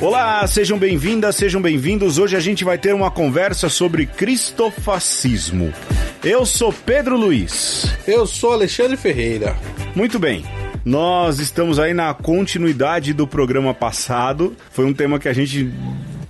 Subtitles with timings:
[0.00, 2.18] Olá, sejam bem-vindas, sejam bem-vindos.
[2.18, 5.72] Hoje a gente vai ter uma conversa sobre cristofascismo.
[6.22, 7.86] Eu sou Pedro Luiz.
[8.06, 9.56] Eu sou Alexandre Ferreira.
[9.94, 10.44] Muito bem.
[10.84, 14.54] Nós estamos aí na continuidade do programa passado.
[14.70, 15.72] Foi um tema que a gente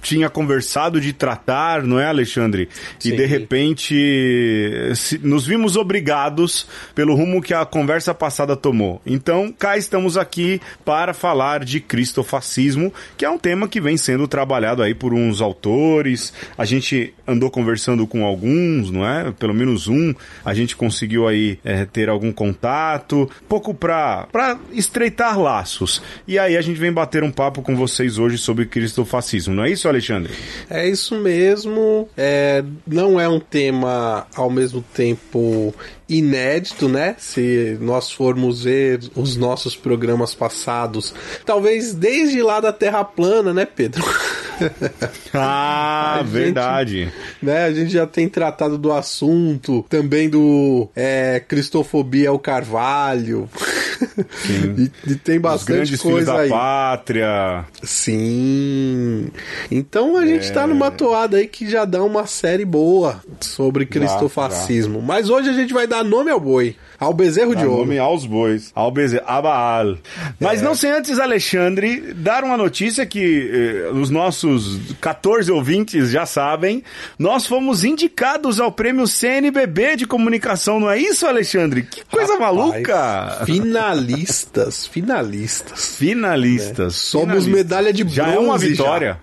[0.07, 2.69] tinha conversado de tratar, não é, Alexandre?
[2.97, 3.09] Sim.
[3.09, 9.03] E de repente se, nos vimos obrigados pelo rumo que a conversa passada tomou.
[9.05, 14.29] Então, cá estamos aqui para falar de cristofascismo, que é um tema que vem sendo
[14.29, 16.33] trabalhado aí por uns autores.
[16.57, 19.33] A gente andou conversando com alguns, não é?
[19.33, 20.15] Pelo menos um,
[20.45, 26.01] a gente conseguiu aí é, ter algum contato, pouco para estreitar laços.
[26.29, 29.71] E aí a gente vem bater um papo com vocês hoje sobre cristofascismo, não é
[29.71, 29.96] isso, Alexandre?
[30.69, 32.09] É isso mesmo.
[32.17, 35.75] É, não é um tema ao mesmo tempo
[36.09, 37.17] inédito, né?
[37.19, 43.67] Se nós formos ver os nossos programas passados, talvez desde lá da Terra plana, né,
[43.67, 44.05] Pedro?
[45.35, 47.13] ah, gente, verdade.
[47.43, 53.49] Né, a gente já tem tratado do assunto, também do é, Cristofobia ao Carvalho.
[54.47, 54.75] Sim.
[55.07, 56.49] e, e, tem bastante coisa da aí.
[56.49, 57.65] pátria.
[57.83, 59.29] Sim.
[59.71, 60.53] Então a gente é...
[60.53, 65.01] tá numa toada aí que já dá uma série boa sobre cristofascismo.
[65.03, 66.77] Mas hoje a gente vai dar nome ao boi.
[66.99, 67.81] Ao bezerro Dá de ouro.
[67.81, 68.73] nome aos bois.
[68.75, 69.25] Ao bezerro.
[69.27, 69.99] A Baal.
[70.41, 70.65] Mas é.
[70.65, 76.83] não sem antes, Alexandre, dar uma notícia que eh, os nossos 14 ouvintes já sabem.
[77.19, 81.83] Nós fomos indicados ao prêmio CNBB de comunicação, não é isso, Alexandre?
[81.83, 83.43] Que coisa Rapaz, maluca!
[83.45, 85.97] Finalistas, finalistas.
[85.97, 86.95] Finalistas.
[86.95, 86.97] É.
[86.97, 87.55] Somos finalistas.
[87.55, 88.17] medalha de bronze.
[88.17, 89.19] Já é uma vitória.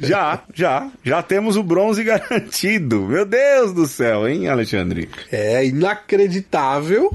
[0.00, 0.90] já, já.
[1.04, 3.02] Já temos o bronze garantido.
[3.02, 5.08] Meu Deus do céu, hein, Alexandre?
[5.30, 5.64] É
[5.96, 7.10] inacreditável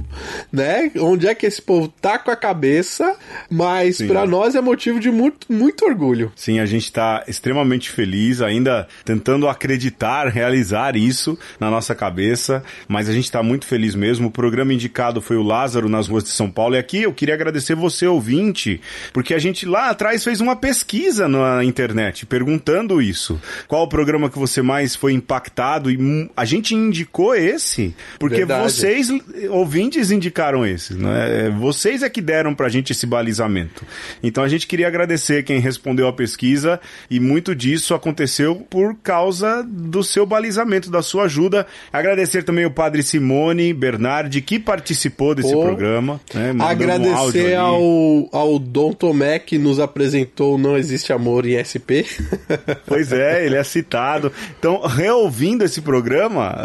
[0.52, 0.92] né?
[1.00, 3.16] Onde é que esse povo tá com a cabeça,
[3.50, 6.32] mas para nós é motivo de muito, muito orgulho.
[6.36, 13.08] Sim, a gente tá extremamente feliz, ainda tentando acreditar, realizar isso na nossa cabeça, mas
[13.08, 14.28] a gente tá muito feliz mesmo.
[14.28, 17.36] O programa indicado foi o Lázaro nas ruas de São Paulo, e aqui eu queria
[17.36, 18.82] agradecer você, ouvinte,
[19.14, 23.40] porque a gente lá atrás fez uma pesquisa na internet perguntando isso.
[23.68, 25.90] Qual o programa que você mais foi impactado?
[25.90, 28.62] E a gente indicou esse, porque Verdade.
[28.72, 29.10] Vocês,
[29.50, 31.50] ouvintes indicaram esses, né?
[31.60, 33.86] Vocês é que deram pra gente esse balizamento.
[34.22, 36.80] Então a gente queria agradecer quem respondeu a pesquisa
[37.10, 41.66] e muito disso aconteceu por causa do seu balizamento, da sua ajuda.
[41.92, 46.20] Agradecer também o padre Simone Bernardi que participou desse Pô, programa.
[46.34, 46.54] Né?
[46.60, 52.06] Agradecer um ao, ao Dom Tomé que nos apresentou Não Existe Amor em SP.
[52.86, 54.32] pois é, ele é citado.
[54.58, 56.56] Então, reouvindo esse programa,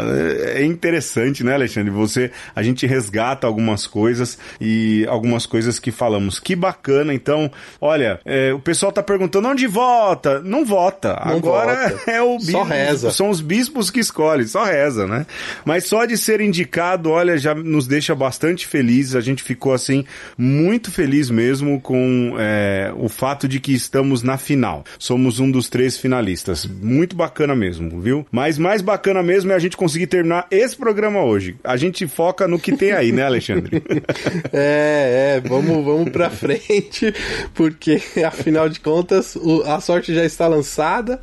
[0.53, 1.91] é interessante, né, Alexandre?
[1.97, 6.39] Você, a gente resgata algumas coisas e algumas coisas que falamos.
[6.39, 10.41] Que bacana, então, olha, é, o pessoal tá perguntando onde vota?
[10.41, 11.21] Não vota.
[11.25, 12.11] Não Agora vota.
[12.11, 12.51] é o bispo.
[12.51, 13.11] Só reza.
[13.11, 15.25] São os bispos que escolhem, só reza, né?
[15.65, 19.15] Mas só de ser indicado, olha, já nos deixa bastante felizes.
[19.15, 20.05] A gente ficou assim,
[20.37, 24.83] muito feliz mesmo com é, o fato de que estamos na final.
[24.99, 26.65] Somos um dos três finalistas.
[26.65, 28.25] Muito bacana mesmo, viu?
[28.31, 31.55] Mas mais bacana mesmo é a gente conseguir terminar esse programa hoje.
[31.63, 33.81] A gente foca no que tem aí, né, Alexandre?
[34.51, 37.13] é, é, vamos, vamos pra frente,
[37.53, 41.21] porque afinal de contas o, a sorte já está lançada.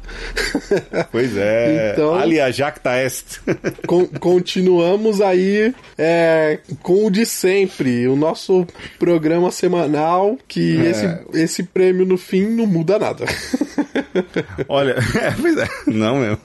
[1.10, 3.40] Pois é, então, aliás, jacta est.
[3.86, 8.66] con, continuamos aí é, com o de sempre, o nosso
[8.98, 10.90] programa semanal, que é.
[10.90, 13.24] esse, esse prêmio no fim não muda nada.
[14.68, 16.38] Olha, é, pois é, não mesmo.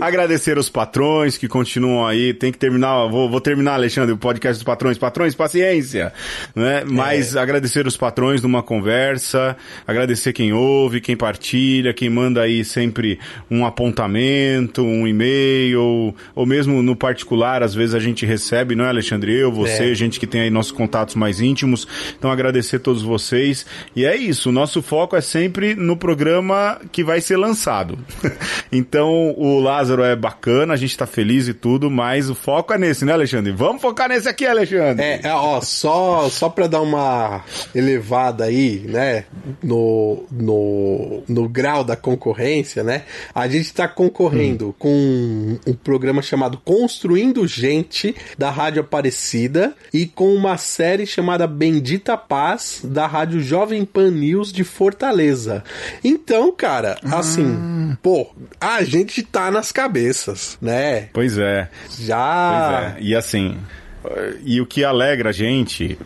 [0.00, 4.54] Agradecer os patrões que continuam aí, tem que terminar, vou, vou terminar, Alexandre, o podcast
[4.54, 4.96] dos patrões.
[4.96, 6.12] Patrões, paciência,
[6.56, 6.82] né?
[6.86, 7.38] Mas é.
[7.38, 9.56] agradecer os patrões numa conversa,
[9.86, 16.46] agradecer quem ouve, quem partilha, quem manda aí sempre um apontamento, um e-mail, ou, ou
[16.46, 19.32] mesmo no particular, às vezes a gente recebe, não é, Alexandre?
[19.34, 19.94] Eu, você, é.
[19.94, 21.86] gente que tem aí nossos contatos mais íntimos.
[22.18, 23.66] Então agradecer a todos vocês.
[23.94, 27.98] E é isso, o nosso foco é sempre no programa que vai ser lançado.
[28.72, 32.78] então o Lázaro é bacana, a gente tá feliz e tudo, mas o foco é
[32.78, 33.33] nesse, né, Alexandre?
[33.54, 35.04] Vamos focar nesse aqui, Alexandre.
[35.04, 37.42] É, é ó, só, só pra dar uma
[37.74, 39.24] elevada aí, né,
[39.62, 43.02] no, no, no grau da concorrência, né,
[43.34, 44.74] a gente tá concorrendo hum.
[44.78, 51.46] com um, um programa chamado Construindo Gente, da Rádio Aparecida, e com uma série chamada
[51.46, 55.64] Bendita Paz, da Rádio Jovem Pan News de Fortaleza.
[56.02, 57.56] Então, cara, assim,
[57.92, 57.96] ah.
[58.02, 61.08] pô, a gente tá nas cabeças, né?
[61.12, 61.68] Pois é.
[61.98, 62.92] Já.
[62.92, 63.02] Pois é.
[63.02, 63.58] E assim,
[64.44, 65.98] e o que alegra a gente,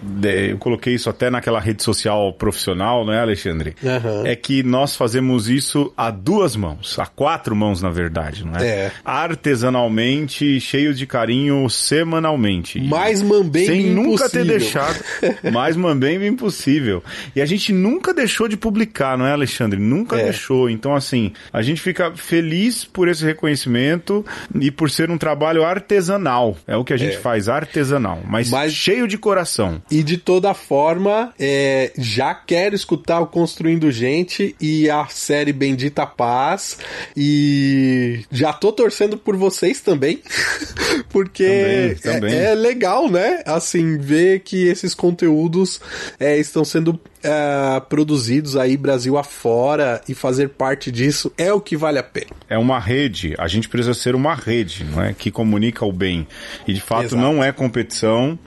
[0.50, 3.74] eu coloquei isso até naquela rede social profissional, não é, Alexandre?
[3.82, 4.26] Uhum.
[4.26, 8.66] É que nós fazemos isso a duas mãos, a quatro mãos, na verdade, não é?
[8.66, 8.92] É.
[9.04, 12.80] Artesanalmente, cheio de carinho, semanalmente.
[12.80, 15.02] Mais mambembe Sem nunca ter deixado.
[15.52, 17.02] mais mambembe impossível.
[17.34, 19.80] E a gente nunca deixou de publicar, não é, Alexandre?
[19.80, 20.24] Nunca é.
[20.24, 20.70] deixou.
[20.70, 24.24] Então, assim, a gente fica feliz por esse reconhecimento
[24.60, 26.56] e por ser um trabalho artesanal.
[26.66, 27.20] É o que a gente é.
[27.20, 27.87] faz, artesanal,
[28.26, 29.82] mas, mas, cheio de coração.
[29.90, 36.06] E de toda forma, é, já quero escutar o Construindo Gente e a série Bendita
[36.06, 36.78] Paz.
[37.16, 40.22] E já tô torcendo por vocês também,
[41.08, 42.34] porque também, também.
[42.34, 43.42] É, é, legal, né?
[43.46, 45.80] Assim, ver que esses conteúdos
[46.18, 51.76] é, estão sendo uh, produzidos aí Brasil afora e fazer parte disso é o que
[51.76, 52.30] vale a pena.
[52.48, 55.12] É uma rede, a gente precisa ser uma rede, não é?
[55.12, 56.26] Que comunica o bem.
[56.66, 57.16] E de fato Exato.
[57.16, 57.77] não é competição.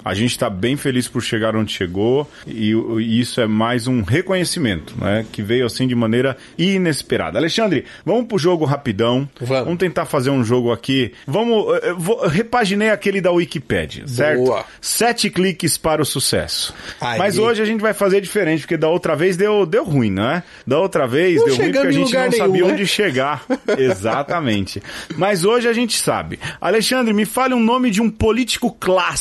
[0.04, 4.02] A gente está bem feliz por chegar onde chegou e, e, isso é mais um
[4.02, 5.26] reconhecimento, né?
[5.32, 7.38] Que veio assim de maneira inesperada.
[7.38, 9.28] Alexandre, vamos pro jogo rapidão.
[9.40, 11.14] Vamos, vamos tentar fazer um jogo aqui.
[11.26, 14.44] Vamos, eu vou, repaginei aquele da Wikipedia, certo?
[14.44, 14.66] Boa.
[14.80, 16.74] Sete cliques para o sucesso.
[17.00, 17.18] Aí.
[17.18, 20.44] Mas hoje a gente vai fazer diferente porque da outra vez deu, deu ruim, né?
[20.66, 22.74] Da outra vez não deu ruim porque a gente não nenhum, sabia né?
[22.74, 23.46] onde chegar.
[23.78, 24.82] Exatamente.
[25.16, 26.40] Mas hoje a gente sabe.
[26.60, 29.21] Alexandre, me fale um nome de um político clássico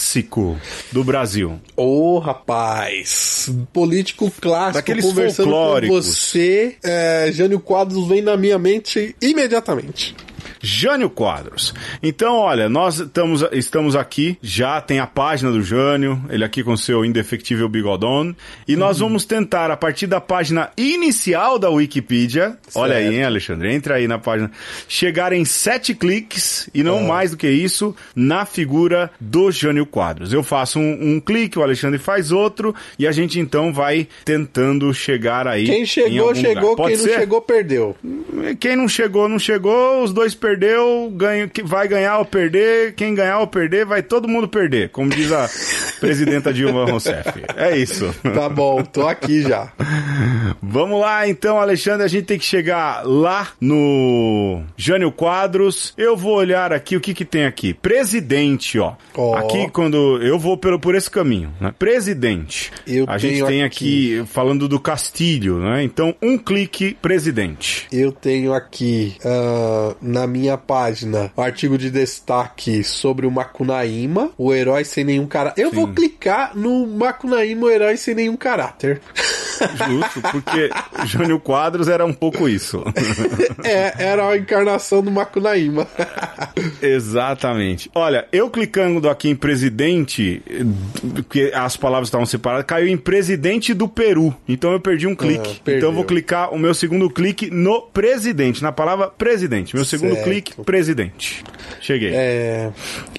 [0.91, 1.61] do Brasil.
[1.77, 3.51] Ô, oh, rapaz.
[3.73, 4.75] Político clássico.
[4.75, 6.07] Daqueles conversando folclóricos.
[6.07, 10.15] com você, é, Jânio Quadros vem na minha mente imediatamente.
[10.61, 11.75] Jânio Quadros.
[12.03, 16.77] Então, olha, nós estamos, estamos aqui, já tem a página do Jânio, ele aqui com
[16.77, 18.35] seu indefectível bigodon,
[18.69, 19.09] e nós uhum.
[19.09, 22.77] vamos tentar, a partir da página inicial da Wikipedia, certo.
[22.77, 24.51] olha aí, hein, Alexandre, entra aí na página,
[24.87, 30.33] chegar em sete cliques, e não mais do que isso, na figura do Jânio Quadros.
[30.33, 34.93] Eu faço um, um, clique, o Alexandre faz outro, e a gente então vai tentando
[34.93, 35.65] chegar aí.
[35.65, 37.09] Quem chegou, chegou, quem ser?
[37.09, 37.97] não chegou, perdeu.
[38.59, 43.15] Quem não chegou, não chegou, os dois perderam perdeu, ganha, vai ganhar ou perder, quem
[43.15, 45.49] ganhar ou perder, vai todo mundo perder, como diz a
[46.01, 47.45] presidenta Dilma Rousseff.
[47.57, 48.13] É isso.
[48.35, 49.73] Tá bom, tô aqui já.
[50.61, 55.95] Vamos lá então, Alexandre, a gente tem que chegar lá no Jânio Quadros.
[55.97, 57.73] Eu vou olhar aqui o que que tem aqui.
[57.73, 58.95] Presidente, ó.
[59.15, 59.35] Oh.
[59.35, 61.73] Aqui quando eu vou pelo por esse caminho, né?
[61.79, 62.73] Presidente.
[62.87, 65.83] Eu a gente tem aqui, aqui falando do Castilho, né?
[65.85, 67.87] Então, um clique presidente.
[67.93, 74.31] Eu tenho aqui uh, na minha minha página o artigo de destaque sobre o Macunaíma,
[74.37, 75.63] o herói sem nenhum caráter.
[75.63, 75.77] Eu Sim.
[75.77, 79.01] vou clicar no Macunaíma, o herói sem nenhum caráter.
[79.87, 80.71] Justo, porque
[81.07, 82.83] Jânio Quadros era um pouco isso.
[83.63, 85.87] é, era a encarnação do Macunaíma.
[86.81, 87.91] Exatamente.
[87.95, 90.43] Olha, eu clicando aqui em presidente,
[91.29, 94.35] que as palavras estavam separadas, caiu em presidente do Peru.
[94.49, 95.61] Então eu perdi um clique.
[95.67, 99.75] Ah, então eu vou clicar o meu segundo clique no presidente, na palavra presidente.
[99.75, 100.25] Meu segundo certo.
[100.31, 101.45] Clique, presidente.
[101.81, 102.13] Cheguei.
[102.15, 102.71] É,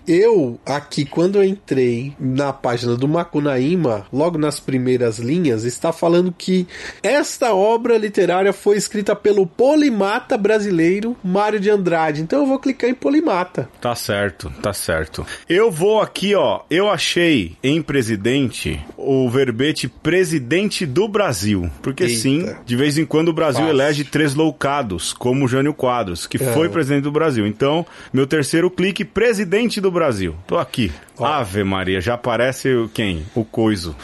[0.07, 6.33] eu, aqui, quando eu entrei na página do Macunaíma, logo nas primeiras linhas, está falando
[6.35, 6.67] que
[7.01, 12.21] esta obra literária foi escrita pelo polimata brasileiro Mário de Andrade.
[12.21, 13.69] Então eu vou clicar em polimata.
[13.79, 15.25] Tá certo, tá certo.
[15.47, 16.61] Eu vou aqui, ó.
[16.69, 21.69] Eu achei em presidente o verbete presidente do Brasil.
[21.81, 22.21] Porque Eita.
[22.21, 23.75] sim, de vez em quando o Brasil Fácil.
[23.75, 26.53] elege três loucados, como Jânio Quadros, que é.
[26.53, 27.45] foi presidente do Brasil.
[27.45, 30.35] Então, meu terceiro clique, presidente do Brasil.
[30.47, 30.91] Tô aqui.
[31.19, 33.25] Ave Maria, já aparece quem?
[33.35, 33.95] O coiso.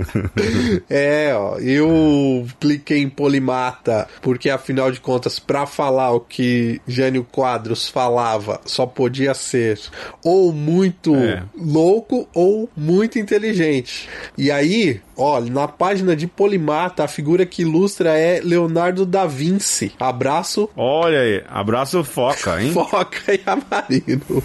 [0.88, 7.24] é, ó, eu cliquei em Polimata porque afinal de contas, para falar o que Jânio
[7.24, 9.78] Quadros falava, só podia ser
[10.24, 11.42] ou muito é.
[11.56, 14.08] louco ou muito inteligente.
[14.38, 19.92] E aí, Olha, na página de Polimata, a figura que ilustra é Leonardo da Vinci.
[19.98, 20.68] Abraço.
[20.76, 22.72] Olha aí, abraço foca, hein?
[22.74, 24.42] foca e amarino.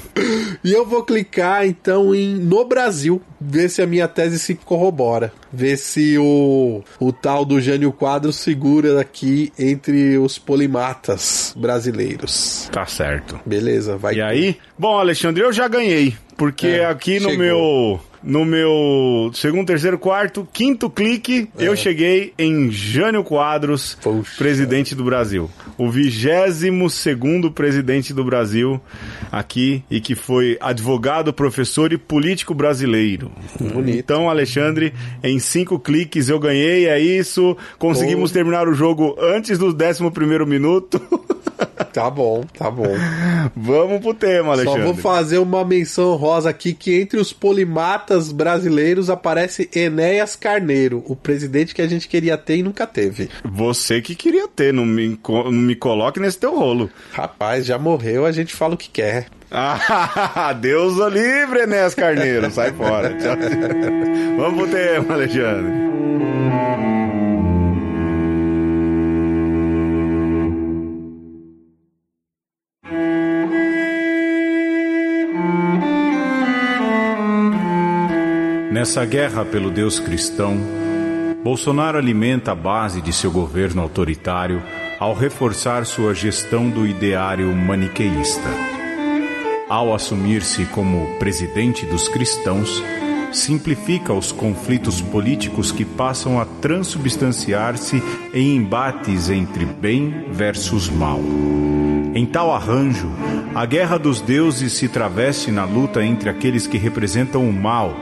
[0.63, 5.34] E eu vou clicar então em No Brasil, ver se a minha tese se corrobora.
[5.51, 12.70] Ver se o, o tal do Jânio Quadro segura aqui entre os polimatas brasileiros.
[12.72, 13.40] Tá certo.
[13.46, 14.16] Beleza, vai.
[14.16, 14.58] E aí?
[14.78, 16.16] Bom, Alexandre, eu já ganhei.
[16.38, 17.38] Porque é, aqui no chegou.
[17.38, 21.68] meu no meu segundo, terceiro, quarto, quinto clique, é.
[21.68, 24.38] eu cheguei em Jânio Quadros, Poxa.
[24.38, 25.50] presidente do Brasil.
[25.78, 28.80] O vigésimo segundo presidente do Brasil
[29.32, 33.32] aqui e que foi advogado, professor e político brasileiro.
[33.60, 33.98] Bonito.
[33.98, 37.58] Então, Alexandre, em cinco cliques eu ganhei, é isso.
[37.80, 41.01] Conseguimos terminar o jogo antes do décimo primeiro minuto.
[41.93, 42.95] Tá bom, tá bom.
[43.55, 44.81] Vamos pro tema, Alexandre.
[44.81, 51.03] Só vou fazer uma menção rosa aqui que entre os polimatas brasileiros aparece Enéas Carneiro,
[51.05, 53.29] o presidente que a gente queria ter e nunca teve.
[53.43, 56.89] Você que queria ter, não me, não me coloque nesse teu rolo.
[57.12, 59.27] Rapaz, já morreu, a gente fala o que quer.
[59.51, 62.50] Ah, Deus o livre, Enéas Carneiro.
[62.51, 63.15] Sai fora.
[64.38, 65.74] Vamos pro tema, Alexandre.
[78.81, 80.57] Nessa guerra pelo Deus cristão,
[81.43, 84.59] Bolsonaro alimenta a base de seu governo autoritário
[85.00, 88.50] ao reforçar sua gestão do ideário maniqueísta.
[89.69, 92.83] Ao assumir-se como presidente dos cristãos,
[93.31, 98.01] simplifica os conflitos políticos que passam a transubstanciar-se
[98.33, 101.19] em embates entre bem versus mal.
[102.15, 103.11] Em tal arranjo,
[103.53, 107.93] a guerra dos deuses se traveste na luta entre aqueles que representam o mal,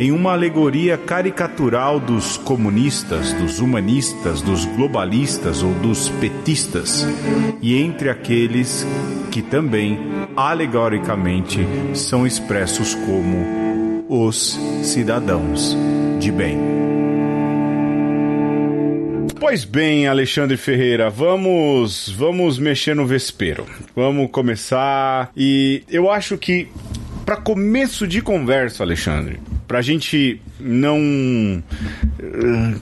[0.00, 7.06] em uma alegoria caricatural dos comunistas, dos humanistas, dos globalistas ou dos petistas,
[7.60, 8.86] e entre aqueles
[9.30, 10.00] que também,
[10.34, 11.58] alegoricamente,
[11.92, 15.76] são expressos como os cidadãos
[16.18, 16.58] de bem.
[19.38, 23.66] Pois bem, Alexandre Ferreira, vamos vamos mexer no vespeiro.
[23.94, 26.68] Vamos começar e eu acho que
[27.26, 29.40] para começo de conversa, Alexandre,
[29.70, 31.62] para a gente não uh,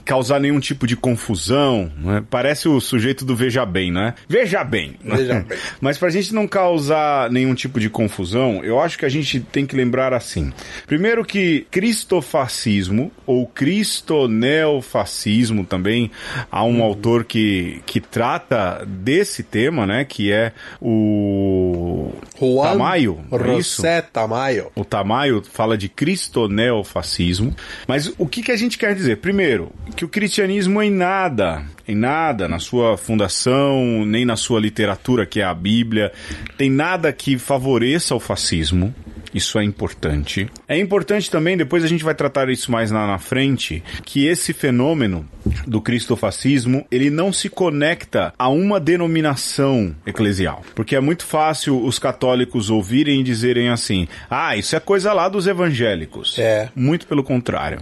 [0.05, 2.23] causar nenhum tipo de confusão, né?
[2.29, 4.13] parece o sujeito do Veja Bem, né?
[4.27, 4.95] Veja bem.
[5.03, 5.57] Veja bem.
[5.81, 9.39] Mas para a gente não causar nenhum tipo de confusão, eu acho que a gente
[9.39, 10.51] tem que lembrar assim.
[10.85, 16.11] Primeiro que cristofascismo ou cristoneofascismo também,
[16.51, 16.83] há um uhum.
[16.83, 20.05] autor que, que trata desse tema, né?
[20.05, 23.19] Que é o Juan Tamayo.
[23.31, 24.71] José é Tamayo.
[24.75, 27.55] O Tamayo fala de cristoneofascismo.
[27.87, 29.17] Mas o que, que a gente quer dizer?
[29.17, 35.25] Primeiro, que o cristianismo em nada, em nada, na sua fundação, nem na sua literatura,
[35.25, 36.11] que é a Bíblia,
[36.57, 38.93] tem nada que favoreça o fascismo.
[39.33, 40.49] Isso é importante.
[40.67, 44.53] É importante também, depois a gente vai tratar isso mais na, na frente, que esse
[44.53, 45.27] fenômeno
[45.65, 50.63] do cristofascismo, ele não se conecta a uma denominação eclesial.
[50.75, 55.29] Porque é muito fácil os católicos ouvirem e dizerem assim: ah, isso é coisa lá
[55.29, 56.37] dos evangélicos.
[56.37, 56.69] É.
[56.75, 57.79] Muito pelo contrário.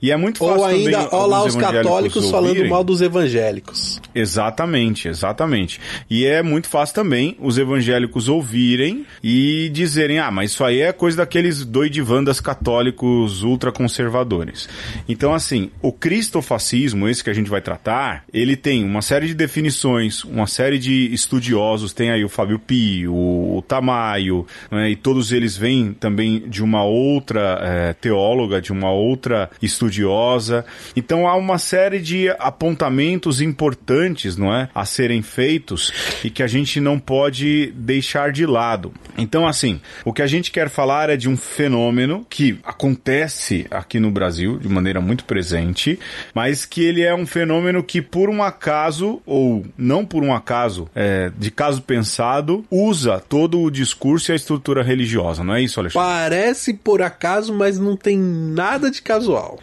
[0.00, 2.30] E é muito fácil Ou ainda, ó lá os católicos ouvirem.
[2.30, 4.00] falando mal dos evangélicos.
[4.14, 5.80] Exatamente, exatamente.
[6.10, 10.92] E é muito fácil também os evangélicos ouvirem e dizerem: ah, mas isso aí é
[10.92, 14.68] coisa daqueles doidivandas católicos ultraconservadores.
[15.08, 19.34] Então, assim, o cristofascismo, esse que a gente vai tratar, ele tem uma série de
[19.34, 25.32] definições, uma série de estudiosos, tem aí o Fábio Pio, o Tamayo, né, e todos
[25.32, 30.64] eles vêm também de uma outra é, teóloga, de uma outra estudiosa.
[30.96, 35.92] Então, há uma série de apontamentos importantes, não é, a serem feitos
[36.24, 38.92] e que a gente não pode deixar de lado.
[39.16, 44.00] Então, assim, o que a gente quer falar é de um fenômeno que acontece aqui
[44.00, 45.98] no Brasil de maneira muito presente,
[46.34, 50.88] mas que ele é um fenômeno que, por um acaso, ou não por um acaso,
[50.94, 55.80] é, de caso pensado, usa todo o discurso e a estrutura religiosa, não é isso,
[55.80, 56.06] Alexandre?
[56.06, 59.58] Parece por acaso, mas não tem nada de casual.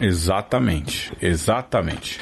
[0.00, 2.18] Exatamente, exatamente.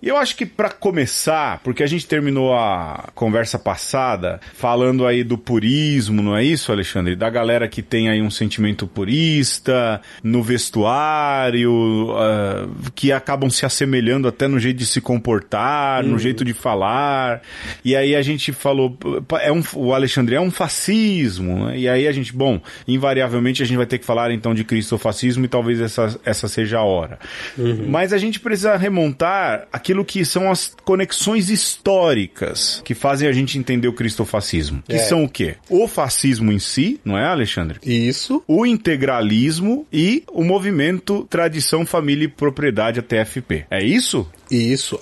[0.00, 5.24] E eu acho que para começar, porque a gente terminou a conversa passada falando aí
[5.24, 7.16] do purismo, não é isso, Alexandre?
[7.16, 14.03] Da galera que tem aí um sentimento purista no vestuário, uh, que acabam se assemelhando
[14.28, 16.12] até no jeito de se comportar, uhum.
[16.12, 17.42] no jeito de falar.
[17.84, 18.96] E aí a gente falou,
[19.40, 21.66] é um, o Alexandre é um fascismo.
[21.66, 21.78] Né?
[21.78, 25.44] E aí a gente, bom, invariavelmente a gente vai ter que falar então de cristofascismo
[25.44, 27.18] e talvez essa, essa seja a hora.
[27.56, 27.86] Uhum.
[27.88, 33.58] Mas a gente precisa remontar aquilo que são as conexões históricas que fazem a gente
[33.58, 34.82] entender o cristofascismo.
[34.86, 34.98] Que é.
[34.98, 35.56] são o quê?
[35.68, 37.78] O fascismo em si, não é, Alexandre?
[37.84, 38.42] Isso.
[38.46, 43.66] O integralismo e o movimento Tradição, Família e Propriedade, a TFP.
[43.70, 43.93] É isso?
[43.94, 44.26] Isso,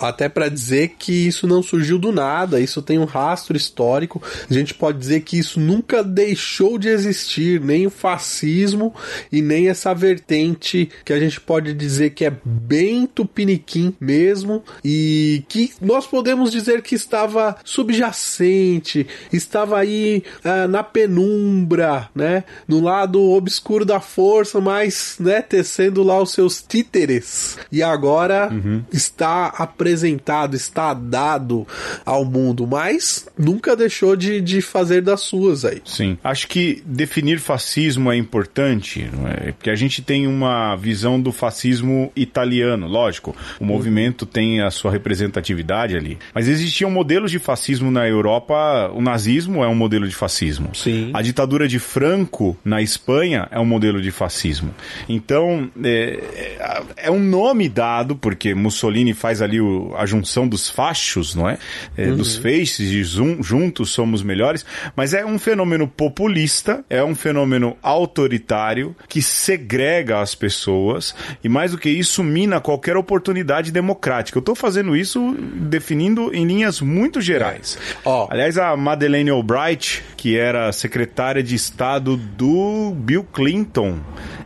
[0.00, 4.22] até para dizer que isso não surgiu do nada, isso tem um rastro histórico.
[4.48, 8.94] A gente pode dizer que isso nunca deixou de existir, nem o fascismo
[9.30, 15.44] e nem essa vertente que a gente pode dizer que é bem tupiniquim mesmo e
[15.48, 22.44] que nós podemos dizer que estava subjacente, estava aí uh, na penumbra, né?
[22.66, 27.56] No lado obscuro da força, mas, né, tecendo lá os seus títeres.
[27.70, 28.84] E agora uhum.
[28.92, 31.66] está apresentado, está dado
[32.04, 35.80] ao mundo, mas nunca deixou de, de fazer das suas aí.
[35.84, 36.18] Sim.
[36.22, 39.52] Acho que definir fascismo é importante, é?
[39.52, 43.34] porque a gente tem uma visão do fascismo italiano, lógico.
[43.60, 46.18] O movimento tem a sua representatividade ali.
[46.34, 48.90] Mas existiam modelos de fascismo na Europa.
[48.94, 50.74] O nazismo é um modelo de fascismo.
[50.74, 51.10] Sim.
[51.12, 54.74] A ditadura de Franco na Espanha é um modelo de fascismo.
[55.08, 60.68] Então, é, é, é um nome dado, porque Mussolini faz ali o, a junção dos
[60.68, 61.56] fachos, não é?
[61.96, 62.16] é uhum.
[62.16, 64.66] Dos feixes e juntos somos melhores.
[64.96, 71.14] Mas é um fenômeno populista, é um fenômeno autoritário que segrega as pessoas
[71.44, 74.38] e, mais do que isso, mina qualquer oportunidade democrática.
[74.38, 77.78] Eu estou fazendo isso definindo em linhas muito gerais.
[78.04, 78.26] Oh.
[78.28, 84.00] Aliás, a Madeleine Albright, que era secretária de Estado do Bill Clinton,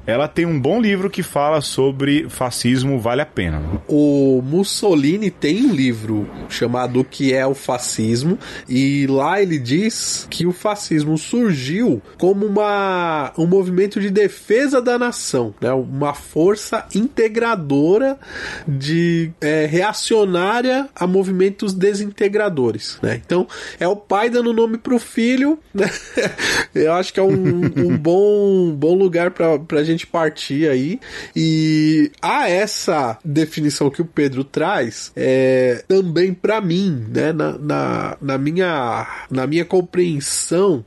[0.06, 3.62] ela tem um bom livro que fala sobre fascismo, vale a pena.
[3.88, 8.37] O Mussolini tem um livro chamado O que é o fascismo
[8.68, 14.99] e lá ele diz que o fascismo surgiu como uma, um movimento de defesa da
[14.99, 15.73] nação, né?
[15.73, 18.18] uma força integradora
[18.66, 22.99] de é, reacionária a movimentos desintegradores.
[23.00, 23.20] Né?
[23.25, 23.46] Então
[23.78, 25.61] é o pai dando nome para o filho.
[25.73, 25.88] Né?
[26.75, 30.99] Eu acho que é um, um bom, bom lugar para a gente partir aí.
[31.37, 38.16] E a essa definição que o Pedro traz, é, também para mim, né, na, na,
[38.22, 40.82] na, minha, na minha compreensão,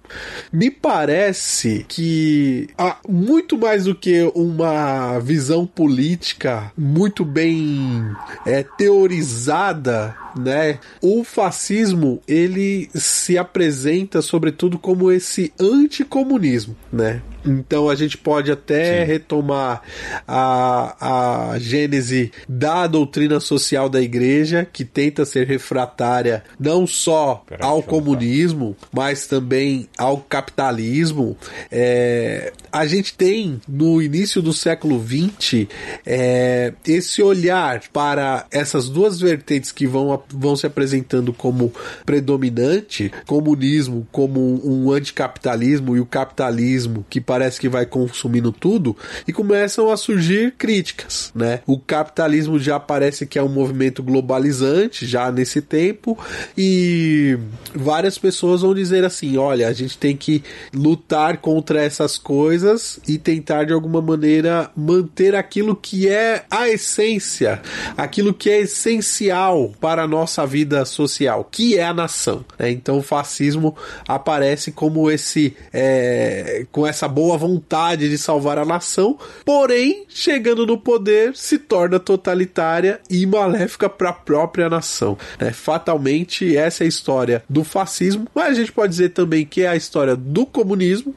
[0.51, 8.03] me parece que há muito mais do que uma visão política muito bem
[8.43, 10.79] é, teorizada né?
[11.01, 17.21] O fascismo, ele se apresenta sobretudo como esse anticomunismo, né?
[17.46, 19.12] Então a gente pode até Sim.
[19.12, 19.81] retomar
[20.27, 27.65] a, a gênese da doutrina social da igreja, que tenta ser refratária não só Pera
[27.65, 31.38] ao comunismo, mas também ao capitalismo.
[31.72, 35.67] É, a gente tem no início do século XX
[36.05, 41.73] é, esse olhar para essas duas vertentes que vão vão se apresentando como
[42.06, 49.31] predominante, comunismo como um anticapitalismo e o capitalismo que parece que vai consumindo tudo, e
[49.31, 51.59] começam a surgir críticas, né?
[51.67, 56.17] O capitalismo já parece que é um movimento globalizante já nesse tempo
[56.57, 57.37] e
[57.75, 63.19] várias pessoas vão dizer assim, olha, a gente tem que lutar contra essas coisas e
[63.19, 67.61] tentar de alguma maneira manter aquilo que é a essência,
[67.95, 72.43] aquilo que é essencial para nossa vida social, que é a nação.
[72.57, 72.71] Né?
[72.71, 79.19] Então o fascismo aparece como esse é, com essa boa vontade de salvar a nação,
[79.43, 85.17] porém chegando no poder se torna totalitária e maléfica para a própria nação.
[85.38, 85.51] Né?
[85.51, 89.67] Fatalmente essa é a história do fascismo, mas a gente pode dizer também que é
[89.67, 91.13] a história do comunismo,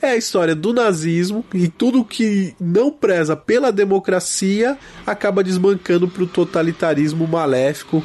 [0.00, 6.22] é a história do nazismo e tudo que não preza pela democracia acaba desmancando para
[6.22, 8.04] o totalitarismo maléfico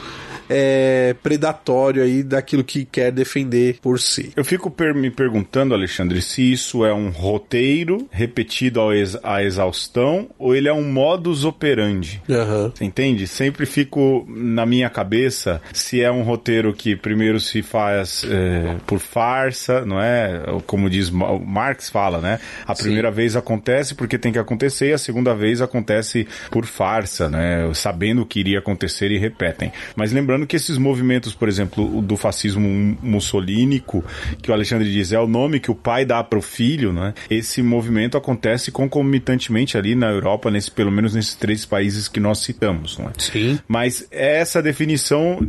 [0.49, 4.31] é, predatório aí daquilo que quer defender por si.
[4.35, 9.43] Eu fico per me perguntando, Alexandre, se isso é um roteiro repetido ao ex à
[9.43, 12.21] exaustão ou ele é um modus operandi.
[12.27, 12.71] Uhum.
[12.73, 13.27] Você entende?
[13.27, 18.99] Sempre fico na minha cabeça se é um roteiro que primeiro se faz é, por
[18.99, 20.43] farsa, não é?
[20.65, 22.39] Como diz Marx fala, né?
[22.65, 23.15] A primeira Sim.
[23.15, 27.69] vez acontece porque tem que acontecer e a segunda vez acontece por farsa, né?
[27.73, 29.71] Sabendo que iria acontecer e repetem.
[29.95, 34.03] Mas lembrando lembrando que esses movimentos, por exemplo, do fascismo mussolínico,
[34.41, 37.13] que o Alexandre diz é o nome que o pai dá para o filho, né?
[37.29, 42.39] Esse movimento acontece concomitantemente ali na Europa, nesse, pelo menos nesses três países que nós
[42.39, 43.11] citamos, não é?
[43.17, 43.59] Sim.
[43.67, 45.47] Mas essa definição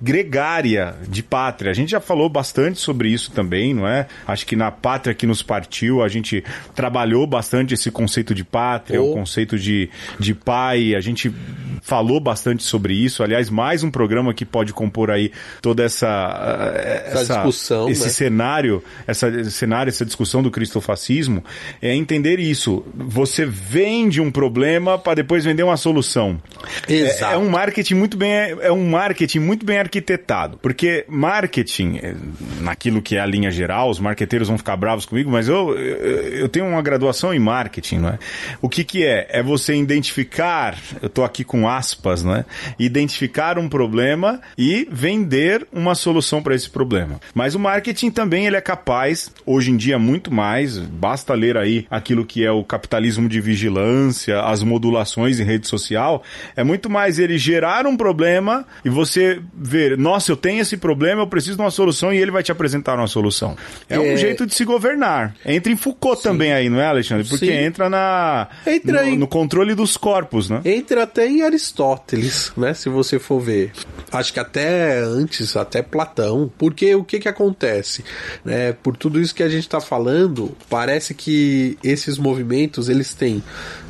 [0.00, 4.06] gregária de pátria, a gente já falou bastante sobre isso também, não é?
[4.26, 9.02] Acho que na pátria que nos partiu, a gente trabalhou bastante esse conceito de pátria,
[9.02, 9.10] oh.
[9.10, 11.32] o conceito de, de pai, a gente
[11.82, 13.22] falou bastante sobre isso.
[13.22, 18.04] Aliás, mais um um programa que pode compor aí toda essa, essa, essa discussão, esse
[18.04, 18.10] né?
[18.10, 21.42] cenário, essa cenário, essa discussão do cristofascismo,
[21.82, 22.84] é entender isso.
[22.94, 26.40] Você vende um problema para depois vender uma solução.
[26.88, 27.32] Exato.
[27.32, 30.58] É, é, um marketing muito bem, é um marketing muito bem arquitetado.
[30.58, 32.14] Porque marketing, é,
[32.60, 36.48] naquilo que é a linha geral, os marqueteiros vão ficar bravos comigo, mas eu, eu
[36.48, 38.18] tenho uma graduação em marketing, não é?
[38.60, 39.26] O que que é?
[39.30, 42.44] É você identificar, eu tô aqui com aspas, não é?
[42.78, 47.20] Identificar um problema e vender uma solução para esse problema.
[47.32, 51.86] Mas o marketing também ele é capaz, hoje em dia muito mais, basta ler aí
[51.88, 56.24] aquilo que é o capitalismo de vigilância, as modulações em rede social,
[56.56, 61.22] é muito mais ele gerar um problema e você ver, nossa, eu tenho esse problema,
[61.22, 63.56] eu preciso de uma solução e ele vai te apresentar uma solução.
[63.88, 64.00] É, é...
[64.00, 65.36] um jeito de se governar.
[65.46, 66.30] Entra em Foucault Sim.
[66.30, 67.28] também aí, não é, Alexandre?
[67.28, 67.52] Porque Sim.
[67.52, 69.16] entra na entra no, em...
[69.16, 70.62] no controle dos corpos, né?
[70.64, 72.74] Entra até em Aristóteles, né?
[72.74, 73.67] Se você for ver.
[74.10, 76.50] Acho que até antes, até Platão.
[76.58, 78.04] Porque o que que acontece?
[78.44, 78.72] Né?
[78.72, 83.42] Por tudo isso que a gente está falando, parece que esses movimentos, eles têm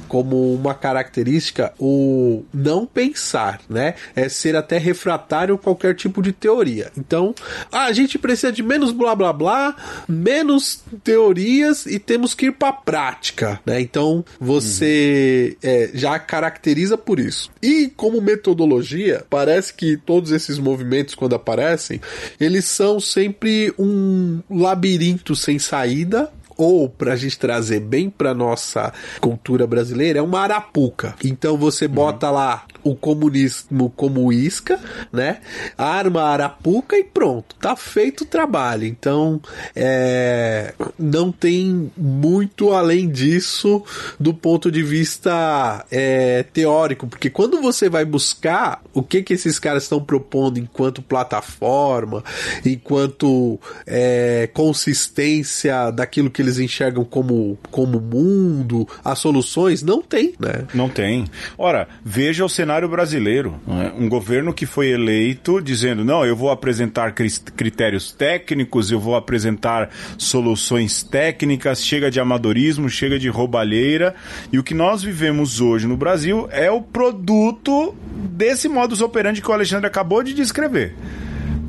[0.09, 3.95] como uma característica o não pensar, né?
[4.17, 6.91] É ser até refratário a qualquer tipo de teoria.
[6.97, 7.35] Então,
[7.71, 9.77] ah, a gente precisa de menos blá blá blá,
[10.09, 13.81] menos teorias e temos que ir para prática, né?
[13.81, 15.71] Então, você uhum.
[15.71, 17.51] é, já caracteriza por isso.
[17.63, 22.01] E como metodologia, parece que todos esses movimentos quando aparecem,
[22.41, 28.93] eles são sempre um labirinto sem saída ou para a gente trazer bem para nossa
[29.21, 31.15] cultura brasileira, é uma arapuca.
[31.25, 32.35] Então você bota uhum.
[32.35, 34.79] lá o comunismo como isca,
[35.13, 35.39] né?
[35.77, 38.85] Arma a arapuca e pronto, tá feito o trabalho.
[38.85, 39.41] Então,
[39.75, 43.83] é, não tem muito além disso
[44.19, 49.59] do ponto de vista é, teórico, porque quando você vai buscar o que que esses
[49.59, 52.23] caras estão propondo enquanto plataforma,
[52.65, 60.67] enquanto é, consistência daquilo que eles enxergam como, como mundo, as soluções, não tem, né?
[60.75, 61.27] Não tem.
[61.57, 63.59] Ora, veja o cenário cenário brasileiro.
[63.67, 63.93] É?
[63.99, 69.89] Um governo que foi eleito dizendo: não, eu vou apresentar critérios técnicos, eu vou apresentar
[70.19, 74.15] soluções técnicas, chega de amadorismo, chega de roubalheira.
[74.53, 79.51] E o que nós vivemos hoje no Brasil é o produto desse modus operandi que
[79.51, 80.95] o Alexandre acabou de descrever.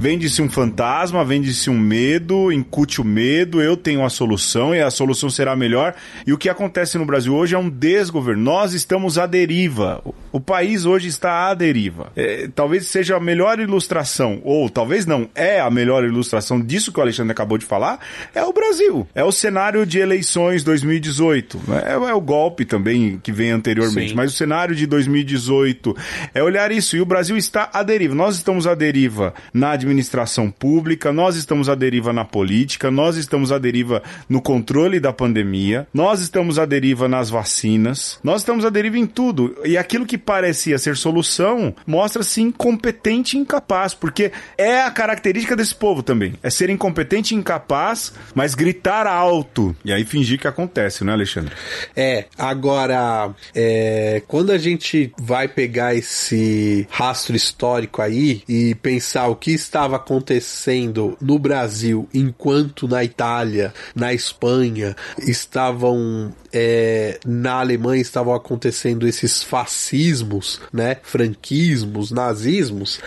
[0.02, 4.90] Vende-se um fantasma, vende-se um medo, incute o medo, eu tenho a solução e a
[4.90, 5.94] solução será melhor.
[6.26, 8.42] E o que acontece no Brasil hoje é um desgoverno.
[8.42, 10.02] Nós estamos à deriva.
[10.32, 12.14] O país hoje está à deriva.
[12.16, 17.00] É, talvez seja a melhor ilustração, ou talvez não, é a melhor ilustração disso que
[17.00, 18.00] o Alexandre acabou de falar,
[18.34, 19.06] é o Brasil.
[19.14, 21.60] É o cenário de eleições 2018.
[21.86, 24.16] É, é o golpe também que vem anteriormente, Sim.
[24.16, 25.94] mas o cenário de 2018
[26.34, 26.96] é olhar isso.
[26.96, 28.16] E o Brasil está à deriva.
[28.16, 33.18] Nós estamos à deriva na administração administração pública, nós estamos à deriva na política, nós
[33.18, 38.64] estamos à deriva no controle da pandemia, nós estamos à deriva nas vacinas, nós estamos
[38.64, 39.56] à deriva em tudo.
[39.66, 45.76] E aquilo que parecia ser solução mostra-se incompetente e incapaz, porque é a característica desse
[45.76, 46.34] povo também.
[46.44, 49.76] É ser incompetente e incapaz, mas gritar alto.
[49.84, 51.54] E aí fingir que acontece, né, Alexandre?
[51.96, 59.36] É, agora, é, quando a gente vai pegar esse rastro histórico aí e pensar o
[59.36, 68.02] que está estava acontecendo no Brasil enquanto na Itália, na Espanha, estavam é, na Alemanha
[68.02, 73.00] estavam acontecendo esses fascismos, né, franquismos, nazismos,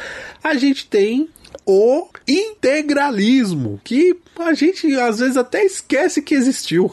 [0.42, 1.28] a gente tem
[1.66, 6.92] o integralismo, que a gente às vezes até esquece que existiu.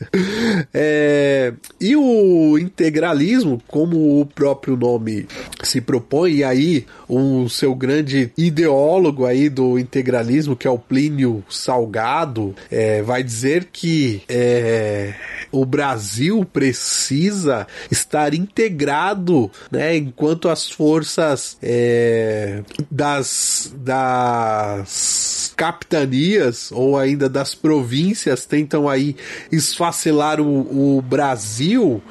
[0.72, 5.26] é, e o integralismo, como o próprio nome
[5.62, 11.44] se propõe, e aí o seu grande ideólogo aí do integralismo, que é o Plínio
[11.48, 15.14] Salgado, é, vai dizer que é,
[15.50, 27.28] o Brasil precisa estar integrado, né, enquanto as forças é, das, das capitanias ou ainda
[27.28, 29.14] das províncias tentam aí
[29.50, 32.02] esfacelar o, o Brasil,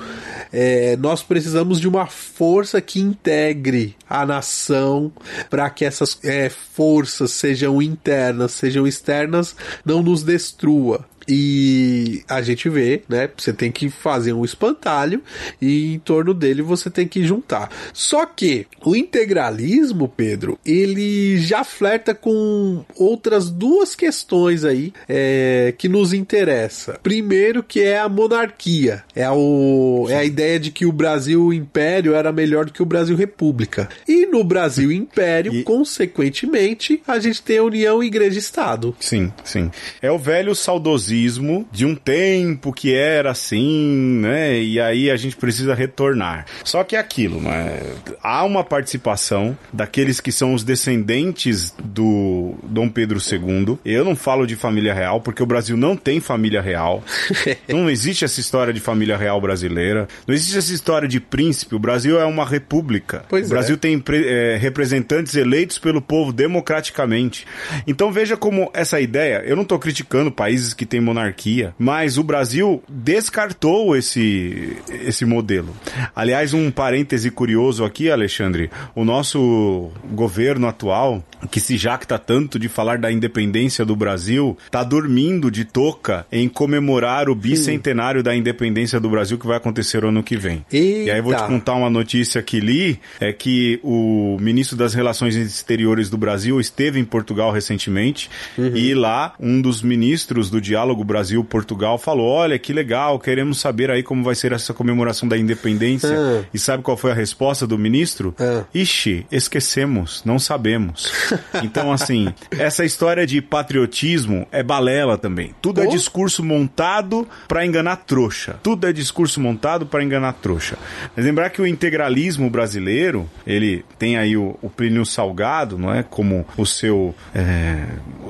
[0.54, 5.12] é, nós precisamos de uma força que integre a nação
[5.50, 11.11] para que essas é, forças, sejam internas, sejam externas, não nos destrua.
[11.28, 13.30] E a gente vê, né?
[13.38, 15.22] Você tem que fazer um espantalho
[15.62, 17.70] e em torno dele você tem que juntar.
[17.94, 25.88] Só que o integralismo, Pedro, ele já flerta com outras duas questões aí é, que
[25.88, 27.00] nos interessa.
[27.04, 29.04] Primeiro, que é a monarquia.
[29.16, 32.86] É, o, é a ideia de que o Brasil Império era melhor do que o
[32.86, 33.90] Brasil República.
[34.08, 35.64] E no Brasil Império, e...
[35.64, 38.96] consequentemente, a gente tem a união Igreja-Estado.
[39.00, 39.70] Sim, sim.
[40.02, 44.58] É o velho saudosismo saudosismo de um tempo que era assim, né?
[44.60, 46.46] E aí a gente precisa retornar.
[46.64, 47.82] Só que é aquilo, né?
[48.24, 53.78] Há uma participação daqueles que são os descendentes do Dom Pedro II.
[53.84, 57.04] Eu não falo de família real porque o Brasil não tem família real.
[57.68, 60.08] não existe essa história de família real brasileira.
[60.26, 61.76] Não existe essa história de príncipe.
[61.76, 63.26] O Brasil é uma república.
[63.28, 63.78] Pois o Brasil é.
[63.78, 67.46] tem é, representantes eleitos pelo povo democraticamente.
[67.86, 72.24] Então veja como essa ideia, eu não estou criticando países que têm monarquia, mas o
[72.24, 75.76] Brasil descartou esse, esse modelo.
[76.16, 82.70] Aliás, um parêntese curioso aqui, Alexandre, o nosso governo atual, que se jacta tanto de
[82.70, 88.26] falar da independência do Brasil, está dormindo de toca em comemorar o bicentenário Sim.
[88.26, 90.66] da independência do Brasil que vai acontecer ano que vem.
[90.72, 91.10] Eita.
[91.10, 95.36] E aí vou te contar uma notícia que li, é que o ministro das Relações
[95.36, 98.76] Exteriores do Brasil esteve em Portugal recentemente uhum.
[98.76, 104.04] e lá um dos ministros do diálogo Brasil-Portugal falou: "Olha que legal, queremos saber aí
[104.04, 106.10] como vai ser essa comemoração da independência".
[106.10, 106.44] Uhum.
[106.54, 108.36] E sabe qual foi a resposta do ministro?
[108.40, 108.64] Uhum.
[108.74, 111.12] Ixi, esquecemos, não sabemos.
[111.64, 115.54] então assim, essa história de patriotismo é balela também.
[115.62, 115.84] Tudo oh.
[115.84, 118.60] é discurso montado para enganar trouxa.
[118.64, 120.78] Tudo é discurso montado para enganar trouxa.
[121.16, 126.04] Mas lembrar que o integralismo brasileiro, ele tem aí o, o Plínio Salgado, não é,
[126.04, 127.86] como o seu é,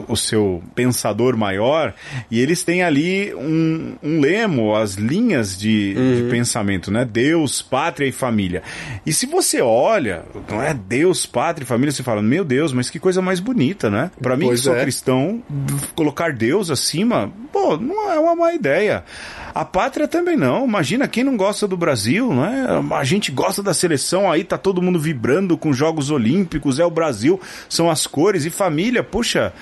[0.07, 1.93] o seu pensador maior,
[2.29, 6.15] e eles têm ali um, um lemo, as linhas de, uhum.
[6.15, 7.05] de pensamento, né?
[7.05, 8.61] Deus, pátria e família.
[9.05, 12.89] E se você olha, não é Deus, pátria e família, você fala, meu Deus, mas
[12.89, 14.11] que coisa mais bonita, né?
[14.21, 14.81] Para mim, que sou é.
[14.81, 15.41] cristão,
[15.95, 19.03] colocar Deus acima, pô, não é uma má ideia.
[19.53, 20.65] A pátria também não.
[20.65, 22.95] Imagina quem não gosta do Brasil, não é?
[22.95, 26.89] A gente gosta da seleção, aí tá todo mundo vibrando com Jogos Olímpicos, é o
[26.89, 29.53] Brasil, são as cores e família, puxa,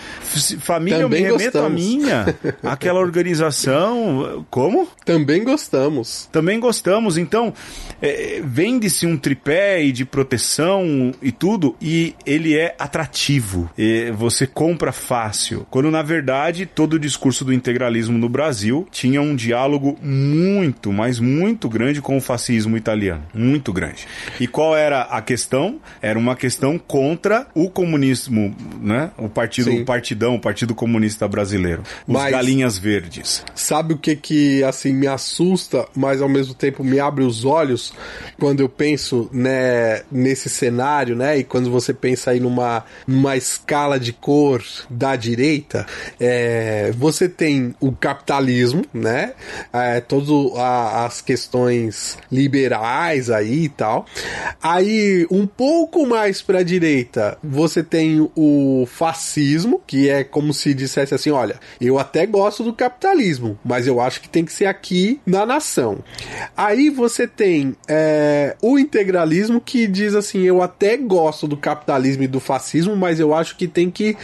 [0.59, 4.87] família também eu me remeto a minha, aquela organização, como?
[5.05, 6.27] Também gostamos.
[6.31, 7.53] Também gostamos, então
[8.01, 13.69] é, vende-se um tripé e de proteção e tudo e ele é atrativo.
[13.77, 15.65] E você compra fácil.
[15.69, 21.19] Quando na verdade todo o discurso do integralismo no Brasil tinha um diálogo muito, mas
[21.19, 24.07] muito grande com o fascismo italiano, muito grande.
[24.39, 25.79] E qual era a questão?
[26.01, 29.11] Era uma questão contra o comunismo, né?
[29.17, 29.81] O partido, Sim.
[29.81, 33.43] o partidão, o Partido Comunista Brasileiro, os mas, galinhas verdes.
[33.55, 37.93] Sabe o que que assim me assusta, mas ao mesmo tempo me abre os olhos
[38.39, 41.37] quando eu penso né, nesse cenário, né?
[41.37, 45.85] E quando você pensa aí numa, numa escala de cor da direita,
[46.19, 49.33] é, você tem o capitalismo, né?
[49.71, 54.05] É, todas as questões liberais aí e tal.
[54.61, 60.73] Aí, um pouco mais para a direita, você tem o fascismo, que é como se
[60.73, 64.65] dissesse assim: olha, eu até gosto do capitalismo, mas eu acho que tem que ser
[64.65, 65.99] aqui na nação.
[66.55, 72.27] Aí você tem é, o integralismo que diz assim: eu até gosto do capitalismo e
[72.27, 74.17] do fascismo, mas eu acho que tem que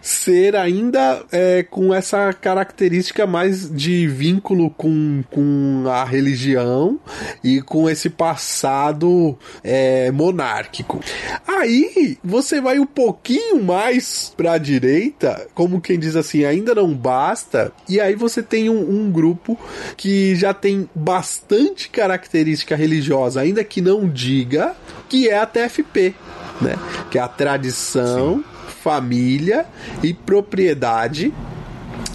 [0.00, 4.91] ser ainda é, com essa característica mais de vínculo com,
[5.30, 6.98] com a religião
[7.42, 11.00] e com esse passado é, monárquico.
[11.46, 16.92] Aí você vai um pouquinho mais para a direita, como quem diz assim, ainda não
[16.92, 19.58] basta, e aí você tem um, um grupo
[19.96, 24.74] que já tem bastante característica religiosa, ainda que não diga,
[25.08, 26.14] que é a TFP,
[26.60, 26.76] né?
[27.10, 28.44] Que é a tradição, Sim.
[28.82, 29.66] família
[30.02, 31.32] e propriedade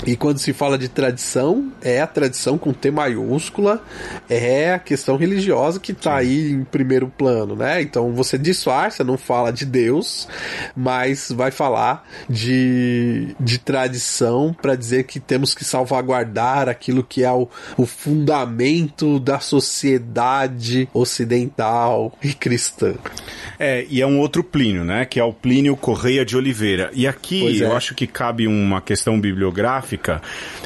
[0.06, 3.84] e quando se fala de tradição, é a tradição com T maiúscula,
[4.30, 7.82] é a questão religiosa que está aí em primeiro plano, né?
[7.82, 10.28] Então você disfarça, não fala de Deus,
[10.76, 17.32] mas vai falar de, de tradição para dizer que temos que salvaguardar aquilo que é
[17.32, 22.94] o, o fundamento da sociedade ocidental e cristã.
[23.60, 25.06] É, e é um outro Plínio, né?
[25.06, 26.92] Que é o Plínio Correia de Oliveira.
[26.94, 27.66] E aqui é.
[27.66, 29.87] eu acho que cabe uma questão bibliográfica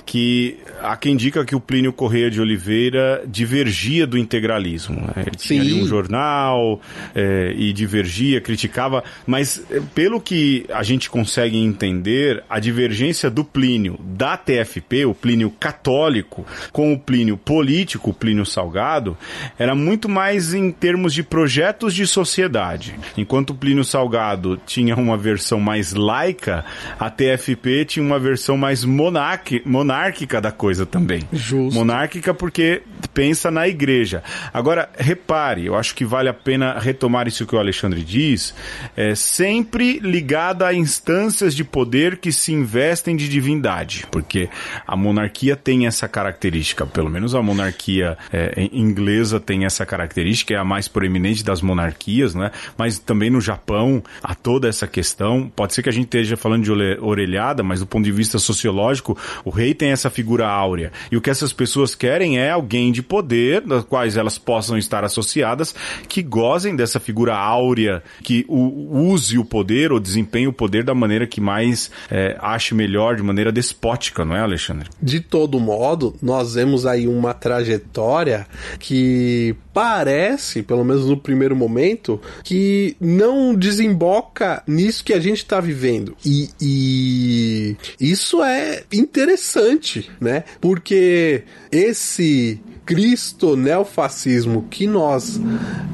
[0.06, 5.02] que há quem diga que o Plínio Correia de Oliveira divergia do integralismo.
[5.02, 5.24] Né?
[5.28, 6.82] Ele tinha ali um jornal
[7.15, 13.44] é, e divergia, criticava, mas é, pelo que a gente consegue entender, a divergência do
[13.44, 19.17] Plínio da TFP, o Plínio católico, com o Plínio político, o Plínio Salgado,
[19.58, 22.96] era muito mais em termos de projetos de sociedade.
[23.17, 26.65] Enquanto o Plínio Salgado tinha uma versão mais laica,
[27.00, 31.22] a TFP tinha uma versão mais monárquica da coisa coisa também.
[31.34, 31.78] Justo.
[31.78, 32.82] Monárquica porque
[33.14, 34.24] pensa na igreja.
[34.54, 38.56] Agora, repare, eu acho que vale a pena retomar isso que o Alexandre diz,
[38.96, 44.50] é sempre ligada a instâncias de poder que se investem de divindade, porque
[44.88, 50.58] a monarquia tem essa característica, pelo menos a monarquia é, inglesa tem essa característica, é
[50.58, 52.52] a mais proeminente das monarquias, né?
[52.78, 55.52] Mas também no Japão há toda essa questão.
[55.54, 59.18] Pode ser que a gente esteja falando de orelhada, mas do ponto de vista sociológico,
[59.44, 60.91] o rei tem essa figura áurea.
[61.12, 65.04] E o que essas pessoas querem é alguém de poder, das quais elas possam estar
[65.04, 65.74] associadas,
[66.08, 71.26] que gozem dessa figura áurea, que use o poder ou desempenhe o poder da maneira
[71.28, 74.89] que mais é, ache melhor, de maneira despótica, não é, Alexandre?
[75.02, 78.47] De todo modo, nós vemos aí uma trajetória
[78.80, 85.60] que parece, pelo menos no primeiro momento, que não desemboca nisso que a gente está
[85.60, 86.16] vivendo.
[86.26, 90.44] E, e isso é interessante, né?
[90.60, 95.40] Porque esse Cristo neofascismo que nós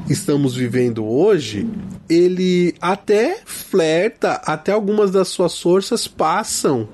[0.10, 1.68] estamos vivendo hoje,
[2.10, 6.88] ele até flerta, até algumas das suas forças passam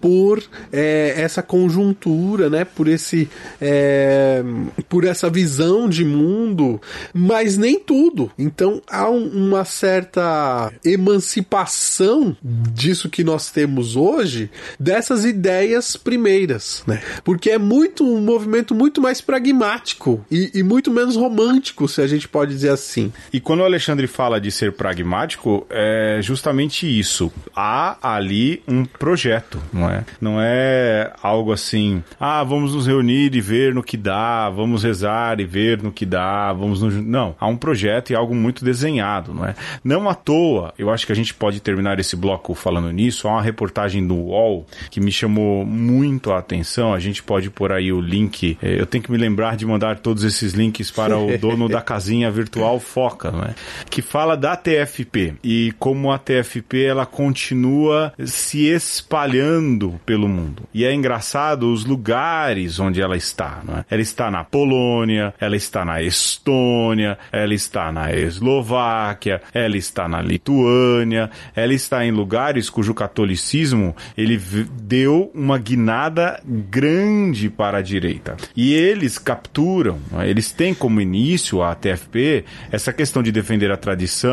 [0.00, 0.42] por
[0.72, 2.64] é, essa conjuntura, né?
[2.64, 3.28] Por esse,
[3.60, 4.42] é,
[4.88, 6.80] por essa visão de mundo,
[7.12, 8.30] mas nem tudo.
[8.38, 17.02] Então há um, uma certa emancipação disso que nós temos hoje dessas ideias primeiras, né?
[17.24, 22.06] Porque é muito um movimento muito mais pragmático e, e, muito menos romântico, se a
[22.06, 23.12] gente pode dizer assim.
[23.32, 27.32] E quando o Alexandre fala de ser pragmático, é justamente isso.
[27.54, 30.04] Há ali um projeto, não é?
[30.20, 35.40] Não é algo assim, ah, vamos nos reunir e ver no que dá, vamos rezar
[35.40, 36.90] e ver no que dá, vamos no...
[36.90, 39.54] Não, há um projeto e algo muito desenhado, não é?
[39.84, 43.32] Não à toa, eu acho que a gente pode terminar esse bloco falando nisso, há
[43.32, 47.92] uma reportagem do UOL que me chamou muito a atenção, a gente pode pôr aí
[47.92, 51.36] o link, é, eu tenho que me lembrar de mandar todos esses links para o
[51.38, 53.54] dono da casinha virtual Foca, né?
[53.88, 60.62] que fala da TFP e como a TFP ela continua se espalhando pelo mundo.
[60.72, 63.60] E é engraçado os lugares onde ela está.
[63.62, 63.84] Né?
[63.90, 70.22] Ela está na Polônia, ela está na Estônia, ela está na Eslováquia, ela está na
[70.22, 74.38] Lituânia, ela está em lugares cujo catolicismo ele
[74.82, 78.36] deu uma guinada grande para a direita.
[78.56, 83.76] E eles capturam, né, eles têm como início a TFP essa questão de defender a
[83.76, 84.29] tradição,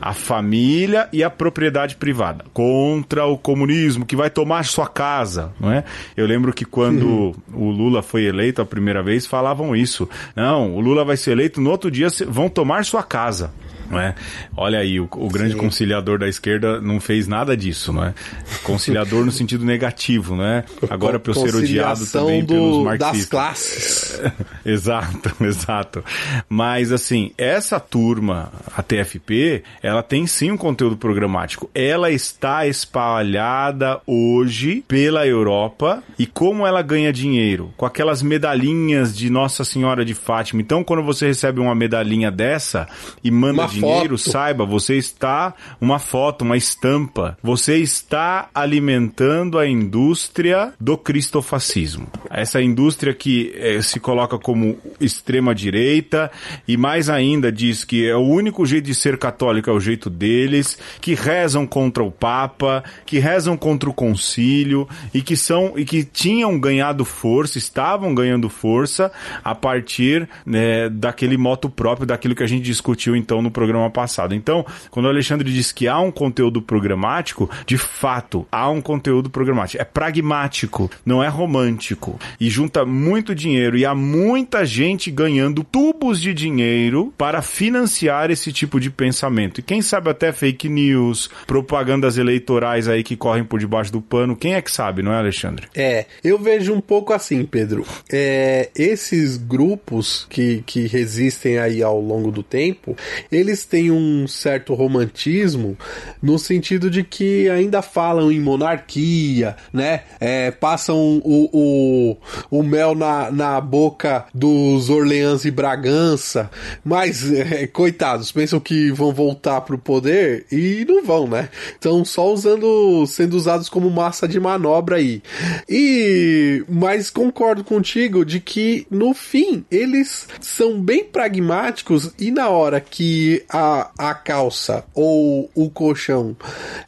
[0.00, 5.72] a família e a propriedade privada contra o comunismo que vai tomar sua casa, não
[5.72, 5.84] é?
[6.16, 10.08] Eu lembro que quando o Lula foi eleito a primeira vez falavam isso.
[10.34, 13.52] Não, o Lula vai ser eleito no outro dia vão tomar sua casa
[13.98, 14.14] é?
[14.56, 15.58] Olha aí, o, o grande Sim.
[15.58, 18.14] conciliador da esquerda não fez nada disso, não é?
[18.62, 20.64] Conciliador no sentido negativo, não é?
[20.88, 23.20] Agora para eu ser odiado também do, pelos marxistas.
[23.20, 24.22] Das classes.
[24.64, 26.04] exato, exato.
[26.48, 31.70] Mas assim, essa turma, a TFP, ela tem sim um conteúdo programático.
[31.74, 37.72] Ela está espalhada hoje pela Europa e como ela ganha dinheiro?
[37.76, 40.60] Com aquelas medalhinhas de Nossa Senhora de Fátima.
[40.60, 42.86] Então, quando você recebe uma medalhinha dessa
[43.22, 44.30] e manda dinheiro dinheiro, foto.
[44.30, 47.36] saiba, você está uma foto, uma estampa.
[47.42, 52.06] Você está alimentando a indústria do cristofascismo.
[52.30, 56.30] Essa indústria que eh, se coloca como extrema direita
[56.66, 60.10] e mais ainda diz que é o único jeito de ser católico é o jeito
[60.10, 65.84] deles, que rezam contra o Papa, que rezam contra o concílio e que são e
[65.84, 69.10] que tinham ganhado força, estavam ganhando força
[69.42, 73.90] a partir né, daquele moto próprio daquilo que a gente discutiu então no programa programa
[73.90, 74.34] passado.
[74.34, 79.30] Então, quando o Alexandre diz que há um conteúdo programático, de fato, há um conteúdo
[79.30, 79.80] programático.
[79.80, 82.18] É pragmático, não é romântico.
[82.40, 88.52] E junta muito dinheiro e há muita gente ganhando tubos de dinheiro para financiar esse
[88.52, 89.60] tipo de pensamento.
[89.60, 94.36] E quem sabe até fake news, propagandas eleitorais aí que correm por debaixo do pano.
[94.36, 95.68] Quem é que sabe, não é, Alexandre?
[95.74, 97.86] É, eu vejo um pouco assim, Pedro.
[98.12, 102.96] É, esses grupos que, que resistem aí ao longo do tempo,
[103.30, 105.76] eles eles têm um certo romantismo
[106.22, 110.02] no sentido de que ainda falam em monarquia, né?
[110.18, 112.16] É, passam o, o,
[112.50, 116.50] o mel na, na boca dos Orleans e Bragança,
[116.84, 121.48] mas, é, coitados, pensam que vão voltar pro poder e não vão, né?
[121.72, 125.22] Estão só usando, sendo usados como massa de manobra aí.
[125.68, 132.80] E, mas concordo contigo de que no fim eles são bem pragmáticos e na hora
[132.80, 136.36] que a, a calça ou o colchão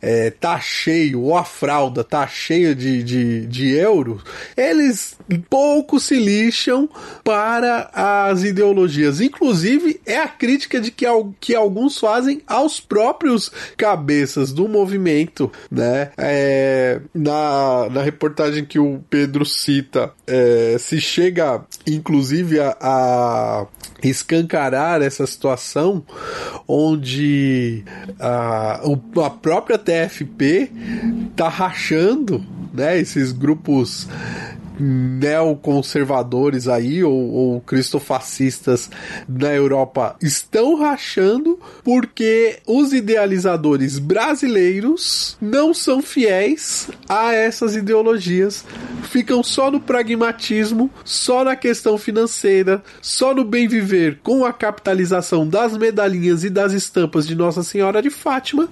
[0.00, 4.22] é, tá cheio, ou a fralda tá cheia de, de, de euros,
[4.56, 5.16] eles
[5.48, 6.88] pouco se lixam
[7.24, 9.20] para as ideologias.
[9.20, 11.06] Inclusive, é a crítica de que,
[11.40, 16.10] que alguns fazem aos próprios cabeças do movimento, né?
[16.16, 23.66] É, na, na reportagem que o Pedro cita, é, se chega, inclusive, a, a
[24.02, 26.04] escancarar essa situação
[26.66, 27.84] onde
[28.18, 28.80] a,
[29.24, 30.70] a própria TFP
[31.36, 34.08] tá rachando né, esses grupos
[34.82, 38.90] neoconservadores aí, ou, ou cristofascistas
[39.28, 48.64] na Europa, estão rachando porque os idealizadores brasileiros não são fiéis a essas ideologias,
[49.04, 55.46] ficam só no pragmatismo, só na questão financeira, só no bem viver com a capitalização
[55.46, 58.68] das medalhinhas e das estampas de Nossa Senhora de Fátima.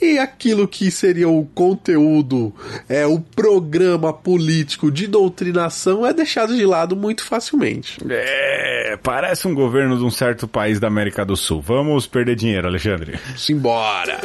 [0.00, 2.52] E aquilo que seria o conteúdo,
[2.88, 7.98] é o programa político de doutrina doutrinação é deixado de lado muito facilmente.
[8.08, 11.60] É, parece um governo de um certo país da América do Sul.
[11.60, 13.18] Vamos perder dinheiro, Alexandre.
[13.36, 14.18] Simbora!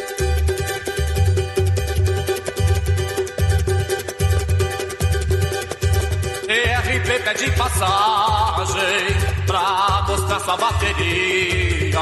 [6.47, 9.15] ERP pede passagem
[9.45, 11.99] pra mostrar sua bateria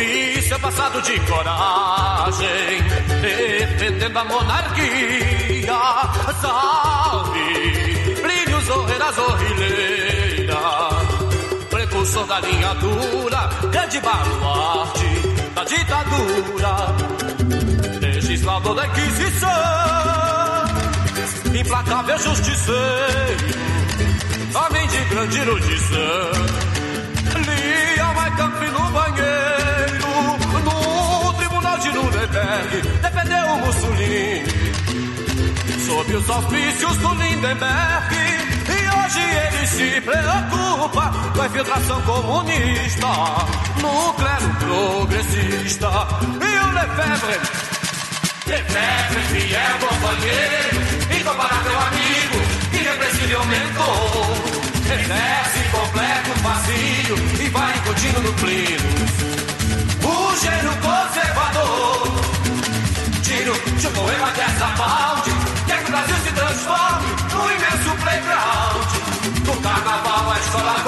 [0.00, 2.46] e seu passado de coragem,
[3.20, 5.74] defendendo a monarquia.
[6.40, 7.87] Salve!
[8.68, 10.56] Zorreira Zorrileira,
[11.70, 15.06] precursor da linha dura, grande baluarte
[15.54, 16.76] da ditadura,
[18.02, 19.48] legislador da Inquisição,
[21.58, 22.78] implacável justiceiro,
[24.54, 26.32] homem de grande erudição,
[27.46, 30.08] lia mais campo no banheiro,
[30.62, 34.44] no tribunal de Nuremberg, defendeu o Mussolini.
[35.86, 38.47] Sob os auspícios do Lindenberg,
[39.08, 43.06] Hoje ele se preocupa com a infiltração comunista
[43.80, 45.88] no clero progressista.
[46.42, 47.40] E o Lefebvre,
[48.46, 52.38] Lefebvre, fiel companheiro, incomparável amigo,
[52.74, 54.36] irrepressível mentor.
[54.92, 58.88] Exerce completo vazio e vai incutindo no pleno.
[60.04, 62.12] O gênio conservador,
[63.22, 65.30] tiro de um poema dessa balde,
[65.66, 68.67] quer que o Brasil se transforme num imenso playground.
[70.48, 70.87] No carnaval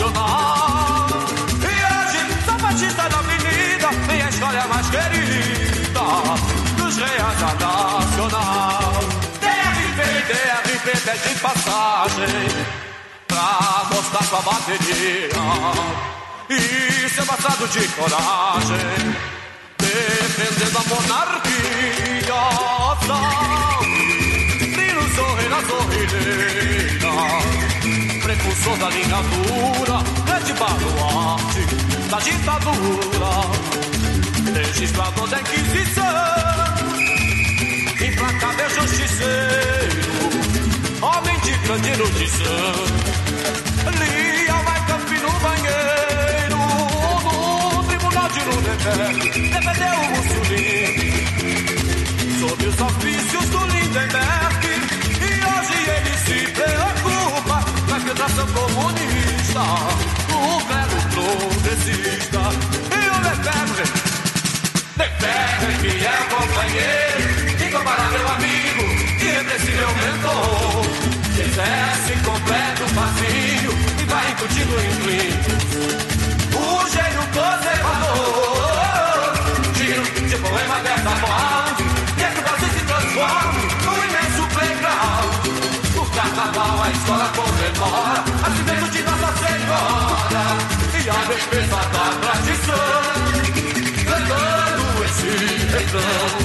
[0.00, 1.06] Nacional.
[1.60, 6.00] E hoje, São Batista da Avenida, minha história mais querida
[6.76, 8.94] dos Reata Nacional.
[9.40, 12.48] DRP, DRP pede passagem
[13.28, 15.28] pra mostrar sua bateria
[16.48, 19.14] e seu passado de coragem,
[19.76, 22.40] defendendo a monarquia.
[23.06, 27.69] Salve, Nilo Zorreira Zorrileira
[28.30, 31.66] precursor da linha dura, grande baluarte
[32.08, 33.32] da ditadura,
[34.54, 36.04] registrador da Inquisição,
[38.06, 40.12] implacável justiceiro,
[41.02, 42.74] homem de grande erudição,
[43.98, 46.60] lia vai campi no banheiro,
[47.74, 49.18] no tribunal de Nuremberg,
[49.50, 51.10] defendeu o Mussolini,
[52.38, 54.62] sob os ofícios do Lindenberg,
[55.18, 56.99] e hoje ele se preocupa
[58.00, 59.60] infiltração comunista,
[60.32, 62.40] o clero progressista
[62.90, 63.84] e o Lefebvre.
[64.96, 67.24] Lefebvre, que é companheiro,
[67.66, 68.84] incomparável amigo,
[69.22, 70.84] irrepressível mentor.
[71.38, 74.90] Exerce completo vazio e vai incutindo em
[76.56, 79.28] O gênio conservador,
[79.74, 81.69] giro de poema dessa morte,
[86.40, 90.44] carnaval a escola comemora Nascimento de Nossa Senhora
[90.94, 92.88] E a defesa da tradição
[94.06, 95.32] Cantando esse
[95.66, 96.39] refrão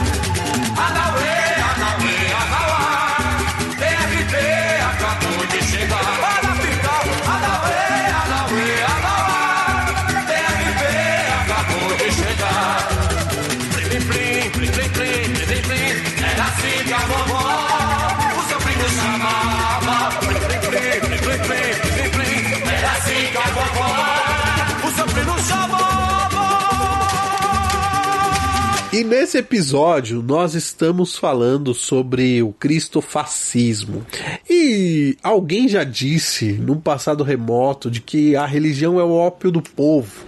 [28.96, 34.08] E nesse episódio nós estamos falando sobre o cristofascismo.
[34.50, 39.62] E alguém já disse num passado remoto de que a religião é o ópio do
[39.62, 40.26] povo.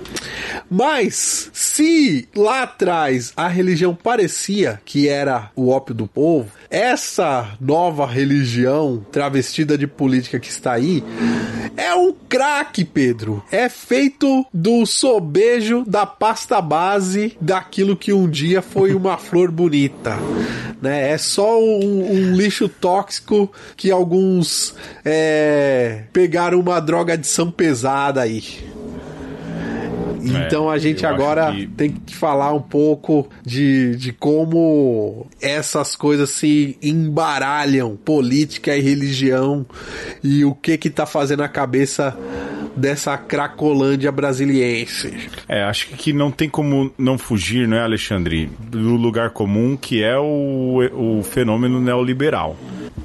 [0.70, 8.05] Mas se lá atrás a religião parecia que era o ópio do povo, essa nova
[8.05, 11.01] religião travestida de política que está aí
[11.78, 13.43] é um craque, Pedro.
[13.51, 20.18] É feito do sobejo da pasta base daquilo que um dia foi uma flor bonita.
[20.82, 21.12] Né?
[21.12, 28.22] É só um, um lixo tóxico que alguns é, pegaram uma droga de são pesada
[28.22, 28.43] aí.
[30.24, 36.30] Então a gente agora que- tem que falar um pouco de, de como essas coisas
[36.32, 39.66] se embaralham, política e religião,
[40.22, 42.18] e o que que tá fazendo a cabeça
[42.78, 45.30] dessa cracolândia brasiliense.
[45.47, 50.03] É, acho que não tem como não fugir, não é, Alexandre, do lugar comum que
[50.03, 52.55] é o, o fenômeno neoliberal.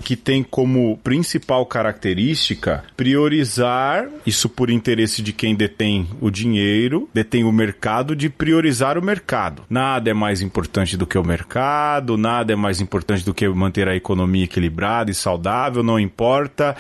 [0.04, 7.44] Que tem como principal característica priorizar, isso por interesse de quem detém o dinheiro, detém
[7.44, 9.62] o mercado, de priorizar o mercado.
[9.70, 13.86] Nada é mais importante do que o mercado, nada é mais importante do que manter
[13.88, 16.76] a economia equilibrada e saudável, não importa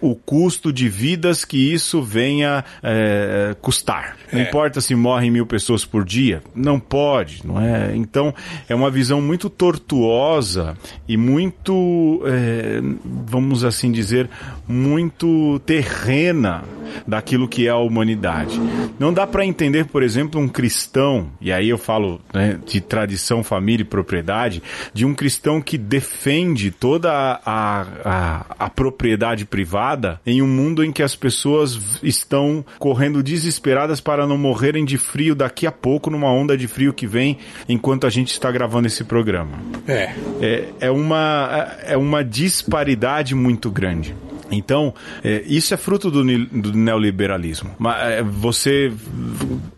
[0.00, 2.02] o custo de vidas que isso
[2.32, 4.16] venha eh, custar.
[4.32, 7.94] Não importa se morrem mil pessoas por dia, não pode, não é?
[7.94, 8.34] Então
[8.68, 10.76] é uma visão muito tortuosa
[11.06, 14.30] e muito, eh, vamos assim dizer,
[14.66, 16.64] muito terrena
[17.06, 18.60] daquilo que é a humanidade.
[18.98, 23.42] Não dá para entender, por exemplo, um cristão, e aí eu falo né, de tradição,
[23.42, 24.62] família e propriedade,
[24.92, 30.84] de um cristão que defende toda a, a, a, a propriedade privada em um mundo
[30.84, 31.78] em que as pessoas
[32.22, 36.92] estão correndo desesperadas para não morrerem de frio daqui a pouco numa onda de frio
[36.92, 39.58] que vem enquanto a gente está gravando esse programa.
[39.86, 40.14] É.
[40.40, 44.14] É, é, uma, é uma disparidade muito grande.
[44.52, 44.94] Então,
[45.24, 47.70] é, isso é fruto do, do neoliberalismo.
[48.00, 48.92] É, Você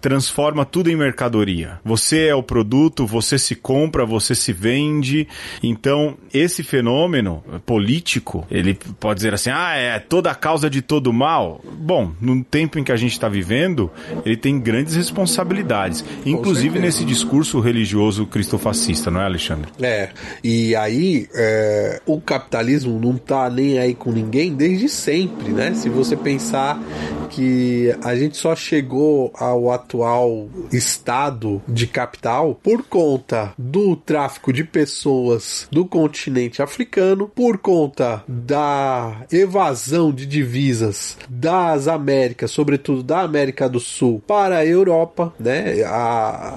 [0.01, 1.79] transforma tudo em mercadoria.
[1.85, 5.27] Você é o produto, você se compra, você se vende.
[5.63, 11.13] Então, esse fenômeno político, ele pode dizer assim: ah, é toda a causa de todo
[11.13, 11.63] mal.
[11.79, 13.91] Bom, no tempo em que a gente está vivendo,
[14.25, 16.05] ele tem grandes responsabilidades.
[16.27, 19.71] Inclusive nesse discurso religioso cristofascista, não é, Alexandre?
[19.81, 20.11] É,
[20.43, 25.75] e aí é, o capitalismo não tá nem aí com ninguém desde sempre, né?
[25.75, 26.81] Se você pensar
[27.29, 34.65] que a gente só chegou ao atual estado de capital por conta do tráfico de
[34.65, 43.69] pessoas do continente africano, por conta da evasão de divisas das Américas, sobretudo da América
[43.69, 45.83] do Sul, para a Europa, né?
[45.85, 46.57] A,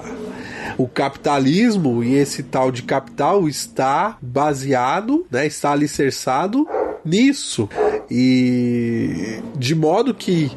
[0.78, 6.66] o capitalismo e esse tal de capital está baseado, né, está alicerçado
[7.08, 7.68] nisso.
[8.10, 10.50] E de modo que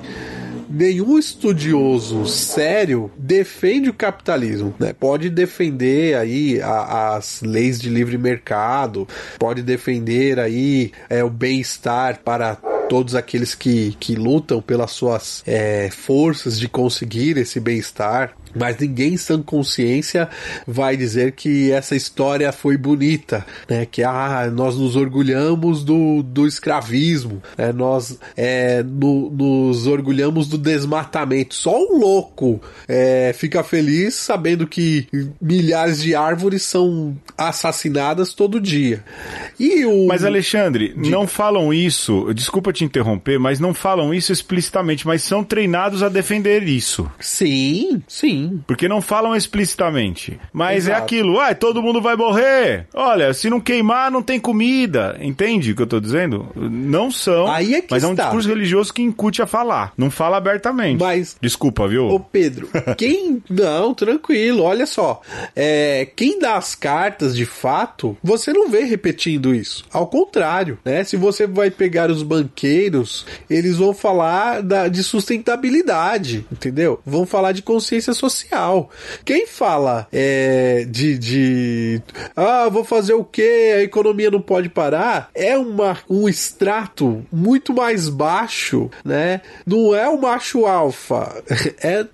[0.69, 4.93] nenhum estudioso sério defende o capitalismo, né?
[4.93, 12.19] Pode defender aí a- as leis de livre mercado, pode defender aí é, o bem-estar
[12.23, 12.55] para
[12.87, 18.33] todos aqueles que, que lutam pelas suas é, forças de conseguir esse bem-estar.
[18.55, 20.29] Mas ninguém em sã consciência
[20.67, 23.85] vai dizer que essa história foi bonita, né?
[23.85, 27.71] Que ah, nós nos orgulhamos do, do escravismo, né?
[27.71, 31.53] nós é, no- nos orgulhamos do desmatamento.
[31.55, 35.07] Só um louco é, fica feliz sabendo que
[35.41, 39.03] milhares de árvores são assassinadas todo dia.
[39.59, 45.05] E o Mas, Alexandre, não falam isso, desculpa te interromper, mas não falam isso explicitamente,
[45.05, 47.09] mas são treinados a defender isso.
[47.19, 48.40] sim, sim.
[48.67, 50.39] Porque não falam explicitamente.
[50.53, 51.03] Mas é Exato.
[51.03, 52.87] aquilo, ah, todo mundo vai morrer.
[52.93, 55.17] Olha, se não queimar, não tem comida.
[55.21, 56.47] Entende o que eu tô dizendo?
[56.55, 57.47] Não são.
[57.47, 58.23] Aí é que mas é um está.
[58.23, 59.93] discurso religioso que incute a falar.
[59.97, 60.99] Não fala abertamente.
[60.99, 62.07] Mas- Desculpa, viu?
[62.07, 63.41] Ô Pedro, quem.
[63.49, 65.21] Não, tranquilo, olha só.
[65.55, 69.83] É, quem dá as cartas de fato, você não vê repetindo isso.
[69.91, 71.03] Ao contrário, né?
[71.03, 76.99] Se você vai pegar os banqueiros, eles vão falar da, de sustentabilidade, entendeu?
[77.05, 78.30] Vão falar de consciência social.
[79.23, 82.01] Quem fala é, de, de.
[82.35, 83.73] Ah, vou fazer o quê?
[83.77, 85.29] A economia não pode parar.
[85.33, 89.41] É uma, um extrato muito mais baixo, né?
[89.65, 91.43] Não é o macho alfa,
[91.81, 92.05] é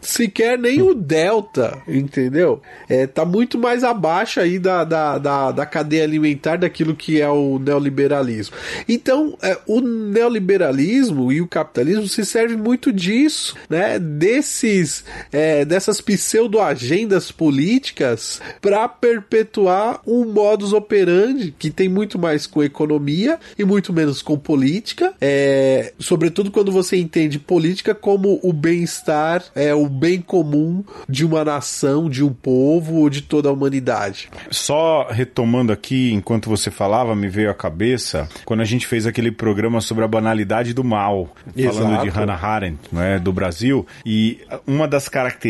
[0.00, 2.60] sequer nem o delta, entendeu?
[2.88, 7.28] É, tá muito mais abaixo aí da, da, da, da cadeia alimentar daquilo que é
[7.28, 8.56] o neoliberalismo.
[8.88, 13.98] Então, é, o neoliberalismo e o capitalismo se servem muito disso, né?
[13.98, 22.46] Desses é, é, dessas pseudo-agendas políticas para perpetuar um modus operandi que tem muito mais
[22.46, 28.52] com economia e muito menos com política, é, sobretudo quando você entende política como o
[28.52, 33.52] bem-estar, é o bem comum de uma nação, de um povo ou de toda a
[33.52, 34.30] humanidade.
[34.50, 39.30] Só retomando aqui, enquanto você falava, me veio à cabeça quando a gente fez aquele
[39.30, 42.04] programa sobre a banalidade do mal, falando Exato.
[42.04, 45.41] de Hannah Arendt, né, do Brasil, e uma das características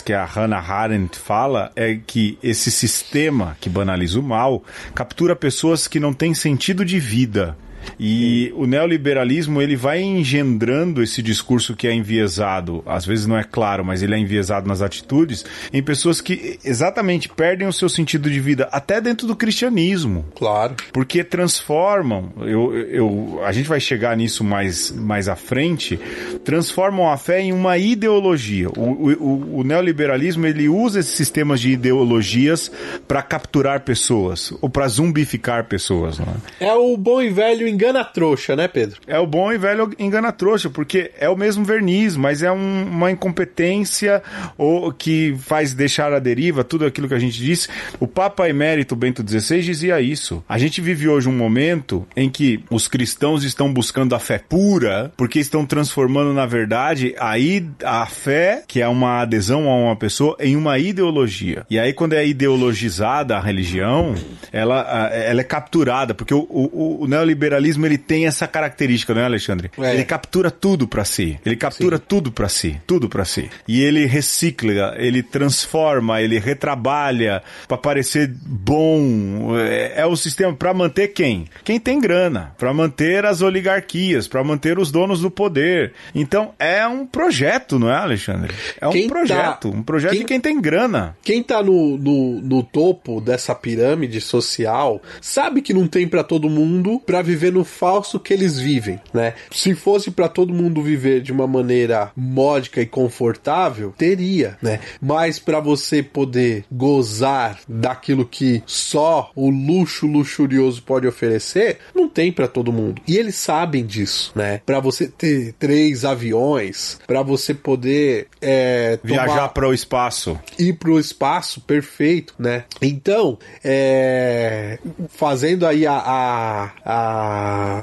[0.00, 4.64] que a Hannah Arendt fala é que esse sistema que banaliza o mal
[4.94, 7.56] captura pessoas que não têm sentido de vida.
[7.98, 13.44] E o neoliberalismo ele vai engendrando esse discurso que é enviesado, às vezes não é
[13.44, 18.30] claro, mas ele é enviesado nas atitudes, em pessoas que exatamente perdem o seu sentido
[18.30, 20.24] de vida, até dentro do cristianismo.
[20.36, 20.76] Claro.
[20.92, 25.98] Porque transformam, eu, eu, a gente vai chegar nisso mais, mais à frente,
[26.44, 28.68] transformam a fé em uma ideologia.
[28.70, 32.70] O, o, o neoliberalismo ele usa esses sistemas de ideologias
[33.06, 36.18] para capturar pessoas ou para zumbificar pessoas.
[36.18, 36.26] Não
[36.60, 36.66] é?
[36.66, 39.00] É o bom e velho engana trouxa, né, Pedro?
[39.06, 42.84] É o bom e velho engana trouxa, porque é o mesmo verniz, mas é um-
[42.84, 44.22] uma incompetência
[44.56, 47.68] ou que faz deixar a deriva tudo aquilo que a gente disse.
[48.00, 50.42] O Papa Emérito Bento XVI dizia isso.
[50.48, 55.12] A gente vive hoje um momento em que os cristãos estão buscando a fé pura,
[55.16, 59.96] porque estão transformando, na verdade, a, i- a fé, que é uma adesão a uma
[59.96, 61.64] pessoa, em uma ideologia.
[61.68, 64.14] E aí, quando é ideologizada a religião,
[64.52, 69.24] ela, ela é capturada, porque o, o, o neoliberalismo ele tem essa característica, não é,
[69.24, 69.70] Alexandre?
[69.78, 69.94] É.
[69.94, 71.38] Ele captura tudo pra si.
[71.44, 73.50] Ele captura tudo pra si, tudo pra si.
[73.66, 79.56] E ele recicla, ele transforma, ele retrabalha pra parecer bom.
[79.58, 81.46] É, é o sistema pra manter quem?
[81.64, 85.92] Quem tem grana, Pra manter as oligarquias, pra manter os donos do poder.
[86.14, 88.52] Então é um projeto, não é, Alexandre?
[88.80, 91.16] É um Quem tá- projeto, um projeto quem- de quem tem grana.
[91.22, 96.50] Quem tá no, no, no topo dessa pirâmide social sabe que não tem pra todo
[96.50, 99.34] mundo pra viver no falso que eles vivem, né?
[99.50, 104.80] Se fosse pra todo mundo viver de uma maneira módica e confortável, teria, né?
[105.00, 112.30] Mas pra você poder gozar daquilo que só o luxo luxurioso pode oferecer, não tem
[112.30, 113.00] pra todo mundo.
[113.08, 114.60] E eles sabem disso, né?
[114.66, 120.38] Pra você ter três aviões, pra você poder é, Viajar para o espaço.
[120.58, 122.64] ir pro espaço perfeito, né?
[122.82, 124.78] Então, é,
[125.08, 127.35] fazendo aí a, a- a-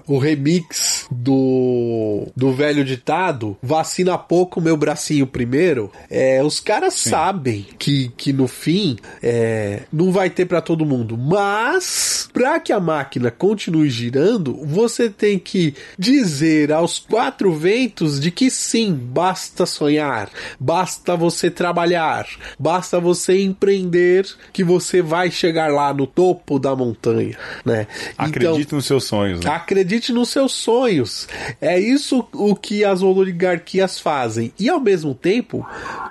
[0.08, 7.66] o remix do, do velho ditado, vacina pouco, meu bracinho primeiro, é, os caras sabem
[7.78, 12.80] que, que no fim é, não vai ter pra todo mundo, mas pra que a
[12.80, 20.30] máquina continue girando, você tem que dizer aos quatro ventos de que sim, basta sonhar,
[20.60, 22.28] basta você trabalhar,
[22.58, 27.88] basta você empreender que você vai chegar lá no topo da montanha, né?
[28.18, 29.43] Acredite nos seus sonhos.
[29.44, 29.52] Né?
[29.52, 31.28] Acredite nos seus sonhos.
[31.60, 34.54] É isso o que as oligarquias fazem.
[34.60, 35.66] E ao mesmo tempo,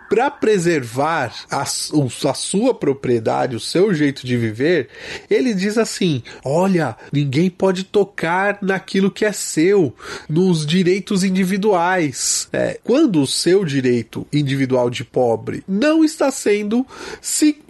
[0.08, 4.88] para preservar a, a sua propriedade, o seu jeito de viver,
[5.30, 9.94] ele diz assim: olha, ninguém pode tocar naquilo que é seu,
[10.28, 12.48] nos direitos individuais.
[12.52, 16.86] É, quando o seu direito individual de pobre não está sendo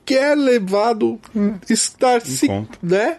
[0.03, 1.19] sequer levado,
[1.71, 2.79] estar se, conta.
[2.83, 3.17] né?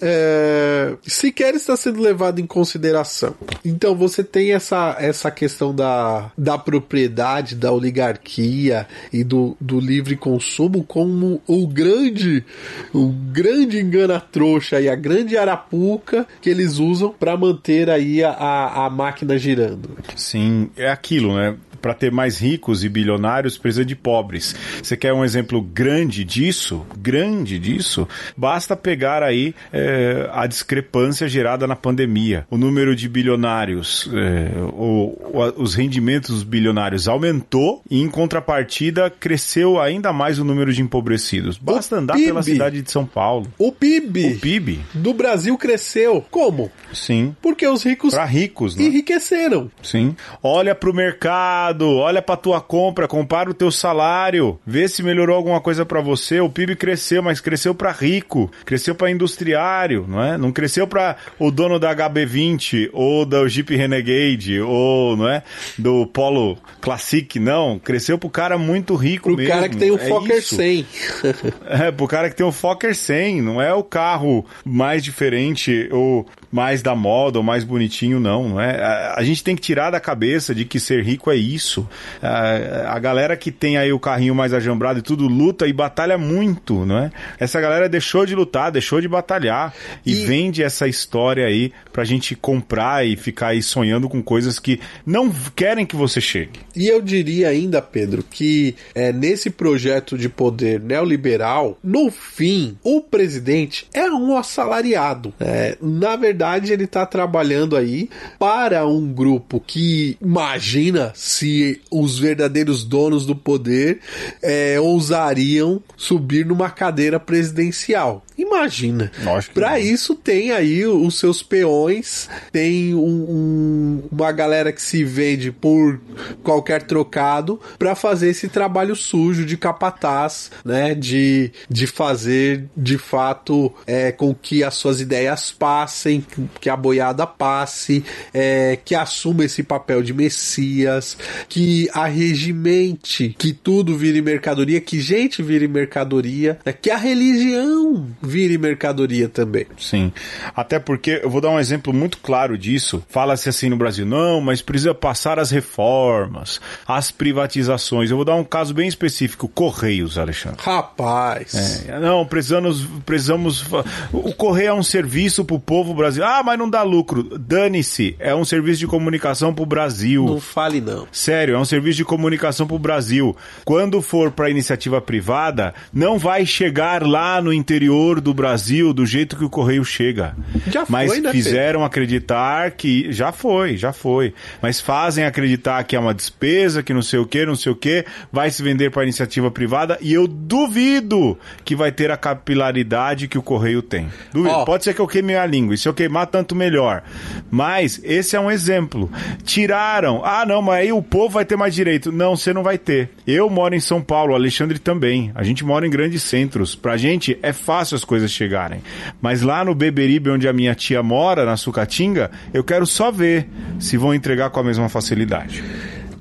[0.00, 3.34] É, sequer está sendo levado em consideração.
[3.64, 10.16] Então você tem essa, essa questão da, da propriedade, da oligarquia e do, do livre
[10.16, 12.44] consumo como o grande,
[12.92, 18.86] o grande engana-trouxa e a grande arapuca que eles usam para manter aí a, a,
[18.86, 19.90] a máquina girando.
[20.16, 21.56] Sim, é aquilo, né?
[21.84, 24.56] Para ter mais ricos e bilionários, precisa de pobres.
[24.82, 26.82] Você quer um exemplo grande disso?
[26.98, 28.08] Grande disso?
[28.34, 32.46] Basta pegar aí é, a discrepância gerada na pandemia.
[32.50, 39.10] O número de bilionários, é, o- o- os rendimentos dos bilionários aumentou e, em contrapartida,
[39.10, 41.58] cresceu ainda mais o número de empobrecidos.
[41.58, 42.52] Basta andar pela PIB.
[42.52, 43.46] cidade de São Paulo.
[43.58, 46.24] O PIB, O PIB, do Brasil cresceu.
[46.30, 46.72] Como?
[46.94, 47.36] sim.
[47.42, 48.84] Porque os ricos Para ricos, né?
[48.84, 49.70] enriqueceram.
[49.82, 50.16] Sim.
[50.42, 55.60] Olha pro mercado, olha pra tua compra, compara o teu salário, vê se melhorou alguma
[55.60, 56.40] coisa pra você.
[56.40, 60.38] O PIB cresceu, mas cresceu pra rico, cresceu pra industriário, não é?
[60.38, 65.42] Não cresceu pra o dono da HB20 ou do Jeep Renegade ou, não é,
[65.78, 69.52] do Polo Classic, não, cresceu pro cara muito rico Pro mesmo.
[69.52, 70.56] cara que tem o É Fokker isso.
[70.56, 70.86] 100.
[71.66, 76.26] É, pro cara que tem o Fokker 100, não é o carro mais diferente ou
[76.54, 78.80] mais da moda ou mais bonitinho, não, não é?
[78.80, 81.84] A, a gente tem que tirar da cabeça de que ser rico é isso.
[82.22, 86.16] A, a galera que tem aí o carrinho mais ajambrado e tudo luta e batalha
[86.16, 87.10] muito, não é?
[87.40, 89.74] Essa galera deixou de lutar, deixou de batalhar
[90.06, 90.24] e, e...
[90.26, 95.28] vende essa história aí pra gente comprar e ficar aí sonhando com coisas que não
[95.56, 96.60] querem que você chegue.
[96.76, 103.00] E eu diria ainda, Pedro, que é, nesse projeto de poder neoliberal, no fim, o
[103.00, 105.34] presidente é um assalariado.
[105.40, 112.84] É, na verdade, ele está trabalhando aí para um grupo que imagina se os verdadeiros
[112.84, 114.00] donos do poder
[114.42, 118.23] é, ousariam subir numa cadeira presidencial.
[118.36, 119.12] Imagina.
[119.54, 125.52] Para isso tem aí os seus peões, tem um, um, uma galera que se vende
[125.52, 126.00] por
[126.42, 130.94] qualquer trocado para fazer esse trabalho sujo de capataz, né?
[130.94, 136.24] De, de fazer de fato é, com que as suas ideias passem,
[136.60, 141.16] que a boiada passe, é, que assuma esse papel de messias,
[141.48, 148.58] que arregimente, que tudo vire mercadoria, que gente vire mercadoria, né, que a religião vire
[148.58, 149.66] mercadoria também.
[149.78, 150.12] Sim.
[150.54, 153.02] Até porque eu vou dar um exemplo muito claro disso.
[153.08, 158.10] Fala-se assim no Brasil, não, mas precisa passar as reformas, as privatizações.
[158.10, 160.58] Eu vou dar um caso bem específico, Correios, Alexandre.
[160.60, 161.54] Rapaz.
[161.86, 163.64] É, não, precisamos, precisamos.
[164.12, 166.34] O Correio é um serviço pro povo brasileiro.
[166.34, 167.22] Ah, mas não dá lucro.
[167.38, 168.16] Dane-se.
[168.18, 170.24] É um serviço de comunicação pro Brasil.
[170.24, 171.06] Não fale, não.
[171.12, 173.36] Sério, é um serviço de comunicação pro Brasil.
[173.64, 179.36] Quando for para iniciativa privada, não vai chegar lá no interior do Brasil do jeito
[179.36, 180.36] que o Correio chega.
[180.66, 181.84] Já Mas foi, né, fizeram Pedro?
[181.84, 183.12] acreditar que.
[183.12, 184.34] Já foi, já foi.
[184.60, 187.76] Mas fazem acreditar que é uma despesa, que não sei o que, não sei o
[187.76, 193.28] que, vai se vender para iniciativa privada e eu duvido que vai ter a capilaridade
[193.28, 194.08] que o Correio tem.
[194.32, 194.54] Duvido.
[194.54, 194.64] Oh.
[194.64, 197.02] Pode ser que eu queime a língua, e se eu queimar, tanto melhor.
[197.50, 199.10] Mas esse é um exemplo.
[199.44, 200.22] Tiraram.
[200.24, 202.10] Ah, não, mas aí o povo vai ter mais direito.
[202.10, 203.10] Não, você não vai ter.
[203.26, 205.30] Eu moro em São Paulo, Alexandre também.
[205.34, 206.74] A gente mora em grandes centros.
[206.74, 208.82] Pra gente é fácil as coisas chegarem.
[209.20, 213.48] Mas lá no Beberibe, onde a minha tia mora, na Sucatinga, eu quero só ver
[213.78, 215.62] se vão entregar com a mesma facilidade.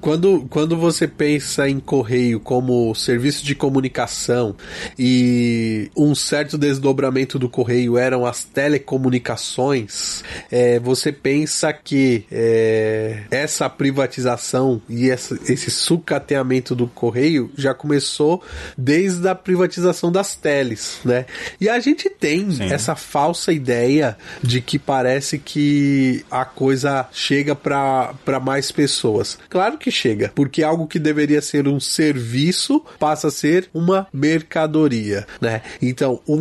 [0.03, 4.53] Quando, quando você pensa em correio como serviço de comunicação
[4.99, 13.69] e um certo desdobramento do correio eram as telecomunicações, é, você pensa que é, essa
[13.69, 18.43] privatização e essa, esse sucateamento do correio já começou
[18.77, 21.25] desde a privatização das teles, né?
[21.61, 22.65] E a gente tem Sim.
[22.65, 29.39] essa falsa ideia de que parece que a coisa chega para mais pessoas.
[29.47, 35.25] Claro que chega, porque algo que deveria ser um serviço passa a ser uma mercadoria,
[35.41, 35.61] né?
[35.81, 36.39] Então, um,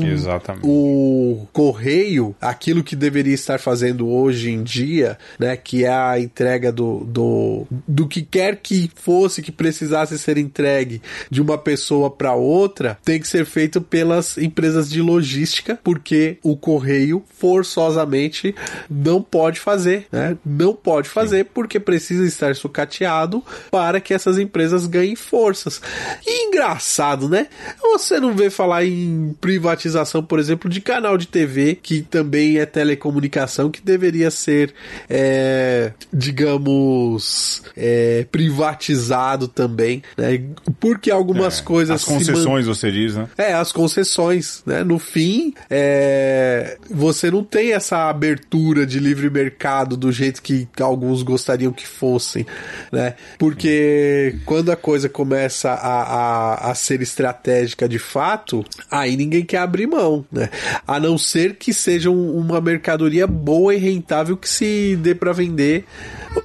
[0.62, 6.72] o correio, aquilo que deveria estar fazendo hoje em dia, né, que é a entrega
[6.72, 12.34] do, do, do que quer que fosse que precisasse ser entregue de uma pessoa para
[12.34, 18.54] outra, tem que ser feito pelas empresas de logística, porque o correio forçosamente
[18.88, 20.36] não pode fazer, né?
[20.44, 21.50] Não pode fazer Sim.
[21.52, 25.80] porque precisa estar sucateado para que essas empresas ganhem forças.
[26.26, 27.48] E engraçado, né?
[27.80, 32.66] Você não vê falar em privatização, por exemplo, de canal de TV, que também é
[32.66, 34.74] telecomunicação, que deveria ser,
[35.08, 40.42] é, digamos, é, privatizado também, né?
[40.78, 41.96] Porque algumas é, coisas.
[41.96, 42.74] As concessões, man...
[42.74, 43.28] você diz, né?
[43.36, 44.84] É, as concessões, né?
[44.84, 51.22] No fim, é, você não tem essa abertura de livre mercado do jeito que alguns
[51.22, 52.46] gostariam que fossem,
[52.90, 53.14] né?
[53.38, 59.58] Porque quando a coisa começa a, a, a ser estratégica de fato, aí ninguém quer
[59.58, 60.48] abrir mão, né?
[60.86, 65.32] A não ser que seja um, uma mercadoria boa e rentável que se dê para
[65.32, 65.84] vender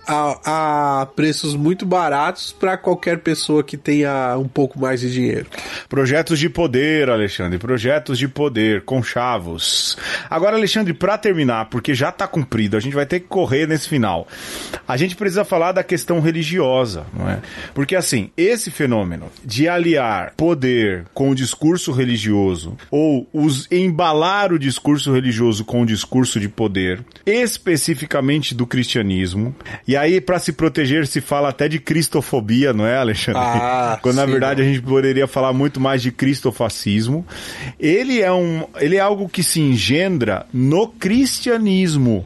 [0.07, 5.47] a, a, preços muito baratos para qualquer pessoa que tenha um pouco mais de dinheiro.
[5.88, 9.97] Projetos de poder, Alexandre, projetos de poder com chavos.
[10.30, 13.88] Agora, Alexandre, para terminar, porque já está cumprido, a gente vai ter que correr nesse
[13.88, 14.28] final.
[14.88, 16.66] A gente precisa falar da questão religiosa,
[17.13, 17.39] não é?
[17.74, 24.59] Porque assim, esse fenômeno de aliar poder com o discurso religioso ou os embalar o
[24.59, 29.55] discurso religioso com o discurso de poder, especificamente do cristianismo.
[29.88, 33.41] E aí para se proteger se fala até de cristofobia, não é, Alexandre?
[33.41, 37.26] Ah, Quando sim, na verdade a gente poderia falar muito mais de cristofascismo.
[37.80, 42.26] Ele é um, ele é algo que se engendra no cristianismo.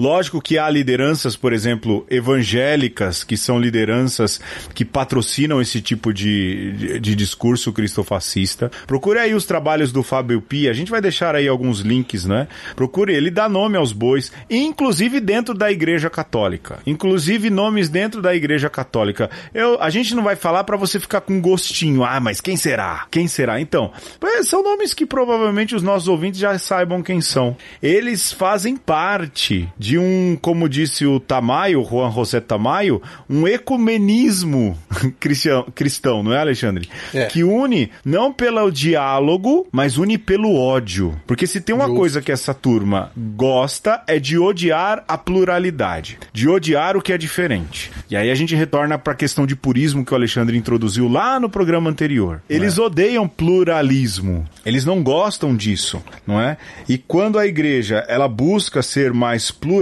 [0.00, 4.40] Lógico que há lideranças, por exemplo, evangélicas, que são lideranças
[4.74, 8.70] que patrocinam esse tipo de, de, de discurso cristofascista.
[8.86, 12.48] Procure aí os trabalhos do Fábio Pia, a gente vai deixar aí alguns links, né?
[12.74, 16.78] Procure, ele dá nome aos bois, inclusive dentro da Igreja Católica.
[16.86, 19.28] Inclusive nomes dentro da Igreja Católica.
[19.52, 22.04] Eu, a gente não vai falar para você ficar com gostinho.
[22.04, 23.06] Ah, mas quem será?
[23.10, 23.60] Quem será?
[23.60, 23.92] Então,
[24.44, 27.54] são nomes que provavelmente os nossos ouvintes já saibam quem são.
[27.82, 34.76] Eles fazem parte de um, como disse o Tamayo, Juan José Tamayo, um ecumenismo
[35.18, 36.88] cristão, cristão não é, Alexandre?
[37.14, 37.26] É.
[37.26, 41.20] Que une não pelo diálogo, mas une pelo ódio.
[41.26, 41.98] Porque se tem uma Justo.
[41.98, 47.18] coisa que essa turma gosta é de odiar a pluralidade, de odiar o que é
[47.18, 47.90] diferente.
[48.10, 51.38] E aí a gente retorna para a questão de purismo que o Alexandre introduziu lá
[51.38, 52.42] no programa anterior.
[52.48, 52.80] Eles é.
[52.80, 54.46] odeiam pluralismo.
[54.64, 56.56] Eles não gostam disso, não é?
[56.88, 59.79] E quando a igreja ela busca ser mais plural,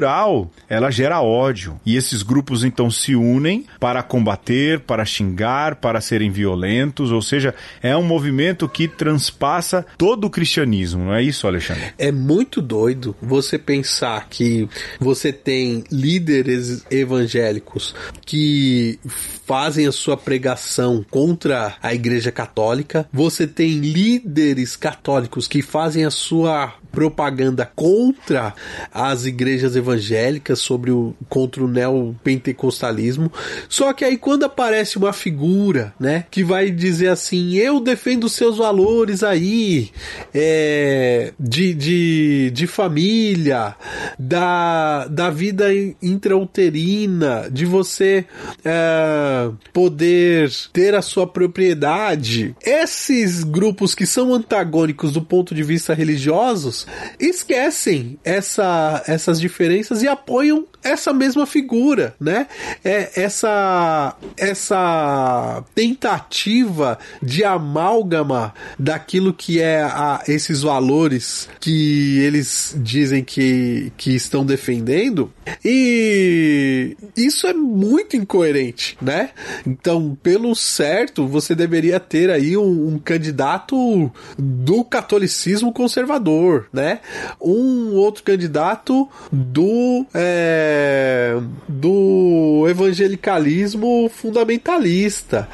[0.68, 1.80] ela gera ódio.
[1.84, 7.54] E esses grupos então se unem para combater, para xingar, para serem violentos, ou seja,
[7.82, 11.92] é um movimento que transpassa todo o cristianismo, não é isso, Alexandre?
[11.98, 14.68] É muito doido você pensar que
[15.00, 17.94] você tem líderes evangélicos
[18.24, 18.98] que
[19.46, 26.10] fazem a sua pregação contra a Igreja Católica, você tem líderes católicos que fazem a
[26.10, 28.54] sua propaganda contra
[28.92, 33.30] as igrejas evangélicas sobre o contra o neopentecostalismo.
[33.68, 38.58] Só que aí quando aparece uma figura, né, que vai dizer assim, eu defendo seus
[38.58, 39.90] valores aí,
[40.34, 43.74] é, de, de, de família,
[44.18, 45.66] da, da vida
[46.02, 48.24] intrauterina, de você
[48.64, 52.54] é, poder ter a sua propriedade.
[52.64, 56.77] Esses grupos que são antagônicos do ponto de vista religiosos
[57.18, 62.46] esquecem essa, essas diferenças e apoiam essa mesma figura, né?
[62.84, 73.24] É essa essa tentativa de amálgama daquilo que é a, esses valores que eles dizem
[73.24, 75.32] que, que estão defendendo
[75.64, 79.30] e isso é muito incoerente, né?
[79.66, 87.00] Então, pelo certo, você deveria ter aí um, um candidato do catolicismo conservador, né?
[87.40, 91.36] Um outro candidato do é,
[91.68, 95.48] do evangelicalismo fundamentalista,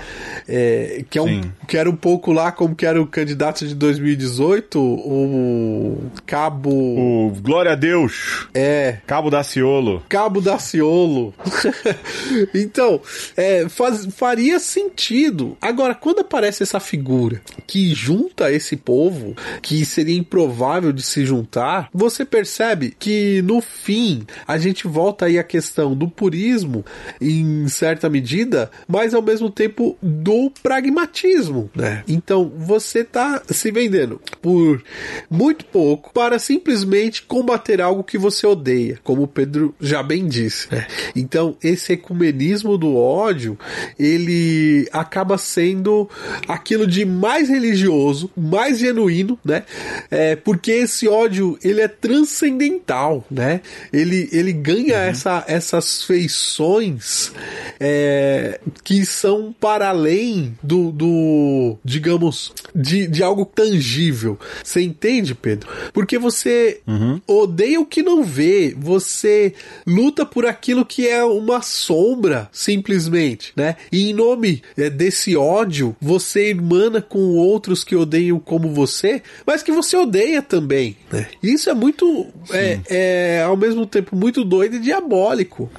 [0.49, 3.75] é, que é um, que era um pouco lá como que era o candidato de
[3.75, 8.49] 2018, o Cabo o Glória a Deus.
[8.55, 10.03] É, Cabo Daciolo.
[10.09, 11.35] Cabo Daciolo.
[12.55, 13.01] então,
[13.37, 15.57] é, faz, faria sentido.
[15.61, 21.89] Agora, quando aparece essa figura que junta esse povo, que seria improvável de se juntar,
[21.93, 26.85] você percebe que no fim a gente volta aí à questão do purismo
[27.21, 32.03] em certa medida, mas ao mesmo tempo do pragmatismo, né?
[32.09, 34.83] Então você tá se vendendo por
[35.31, 40.73] muito pouco para simplesmente combater algo que você odeia, como o Pedro já bem disse.
[40.73, 40.87] Né?
[41.15, 43.59] Então esse ecumenismo do ódio
[43.99, 46.09] ele acaba sendo
[46.49, 49.65] aquilo de mais religioso, mais genuíno, né?
[50.11, 53.61] É, porque esse ódio ele é transcendental, né?
[53.93, 55.03] Ele, ele ganha uhum.
[55.03, 57.33] essa, essas feições
[57.81, 64.39] é, que são para além do, do digamos, de, de algo tangível.
[64.63, 65.69] Você entende, Pedro?
[65.93, 67.21] Porque você uhum.
[67.27, 69.53] odeia o que não vê, você
[69.87, 73.77] luta por aquilo que é uma sombra, simplesmente, né?
[73.91, 79.63] E em nome é, desse ódio, você irmana com outros que odeiam como você, mas
[79.63, 81.27] que você odeia também, né?
[81.43, 85.71] Isso é muito, é, é, ao mesmo tempo muito doido e diabólico.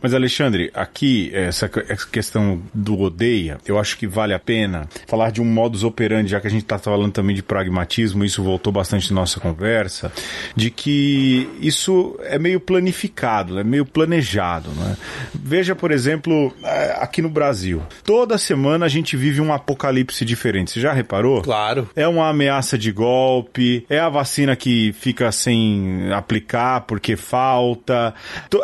[0.00, 5.30] Mas Alexandre, aqui essa, essa questão do odeia, eu acho que vale a pena falar
[5.30, 8.72] de um modus operandi, já que a gente está falando também de pragmatismo, isso voltou
[8.72, 10.12] bastante na nossa conversa,
[10.54, 14.70] de que isso é meio planificado, é meio planejado.
[14.70, 14.96] Né?
[15.34, 20.70] Veja, por exemplo, é, aqui no Brasil, toda semana a gente vive um apocalipse diferente.
[20.70, 21.42] Você já reparou?
[21.42, 21.88] Claro.
[21.94, 28.14] É uma ameaça de golpe, é a vacina que fica sem aplicar porque falta.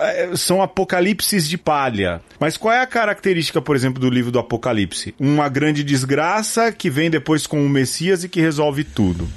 [0.00, 2.20] É, são apocalipses de palha.
[2.38, 5.14] Mas qual é a característica, por exemplo, do livro do Apocalipse?
[5.18, 9.28] Uma grande desgraça que vem depois com o Messias e que resolve tudo.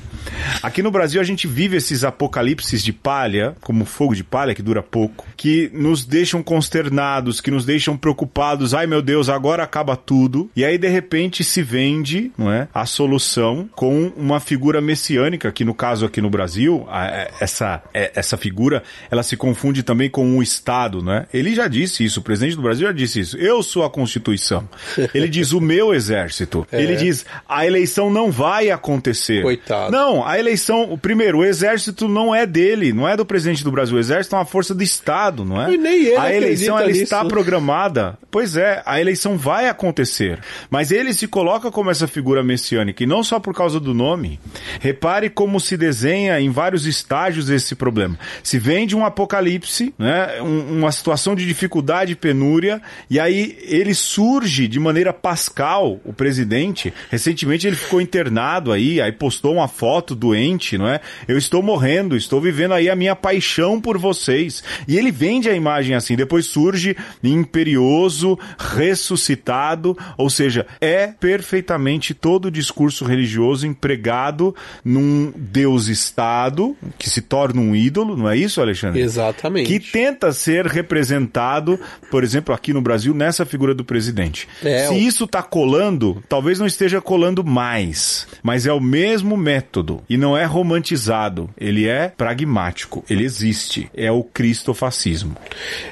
[0.61, 4.61] Aqui no Brasil a gente vive esses apocalipses de palha, como fogo de palha, que
[4.61, 8.73] dura pouco, que nos deixam consternados, que nos deixam preocupados.
[8.73, 10.49] Ai meu Deus, agora acaba tudo.
[10.55, 15.63] E aí de repente se vende não é, a solução com uma figura messiânica, que
[15.63, 20.09] no caso aqui no Brasil, a, a, essa, é, essa figura ela se confunde também
[20.09, 21.01] com o Estado.
[21.01, 21.25] Né?
[21.33, 23.37] Ele já disse isso, o presidente do Brasil já disse isso.
[23.37, 24.67] Eu sou a Constituição.
[25.13, 26.65] Ele diz o meu exército.
[26.77, 26.81] É.
[26.81, 29.41] Ele diz a eleição não vai acontecer.
[29.41, 29.91] Coitado.
[29.91, 33.71] Não, a eleição, o primeiro, o exército não é dele, não é do presidente do
[33.71, 33.97] Brasil.
[33.97, 35.73] O exército é uma força do Estado, não é?
[35.73, 37.03] E nem ele a eleição ela nisso.
[37.03, 38.17] está programada.
[38.29, 40.39] Pois é, a eleição vai acontecer.
[40.69, 44.39] Mas ele se coloca como essa figura messiânica, e não só por causa do nome.
[44.79, 48.17] Repare como se desenha em vários estágios esse problema.
[48.43, 53.93] Se vende um apocalipse, né, um, uma situação de dificuldade e penúria, e aí ele
[53.93, 56.93] surge de maneira pascal, o presidente.
[57.09, 60.99] Recentemente ele ficou internado aí, aí postou uma foto doente, não é?
[61.27, 64.63] Eu estou morrendo, estou vivendo aí a minha paixão por vocês.
[64.87, 72.45] E ele vende a imagem assim, depois surge imperioso, ressuscitado, ou seja, é perfeitamente todo
[72.45, 79.01] o discurso religioso empregado num Deus-Estado, que se torna um ídolo, não é isso, Alexandre?
[79.01, 79.67] Exatamente.
[79.67, 81.79] Que tenta ser representado,
[82.09, 84.47] por exemplo, aqui no Brasil, nessa figura do presidente.
[84.63, 89.96] É, se isso está colando, talvez não esteja colando mais, mas é o mesmo método
[90.09, 95.35] e não é romantizado, ele é pragmático, ele existe, é o cristofascismo.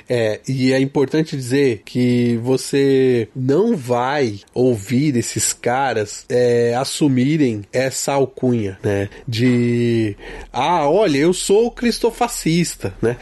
[0.10, 8.14] É, e é importante dizer que você não vai ouvir esses caras é, assumirem essa
[8.14, 9.10] alcunha, né?
[9.28, 10.16] De
[10.54, 13.18] ah, olha, eu sou cristofascista, né?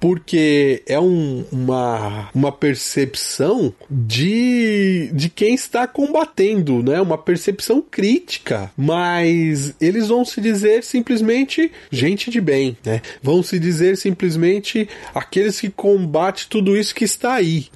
[0.00, 7.00] Porque é um- uma, uma percepção de, de quem está combatendo, né?
[7.00, 13.00] Uma percepção crítica, mas eles vão se dizer simplesmente gente de bem, né?
[13.22, 17.66] Vão se dizer simplesmente aqueles que combatem tudo isso que está aí.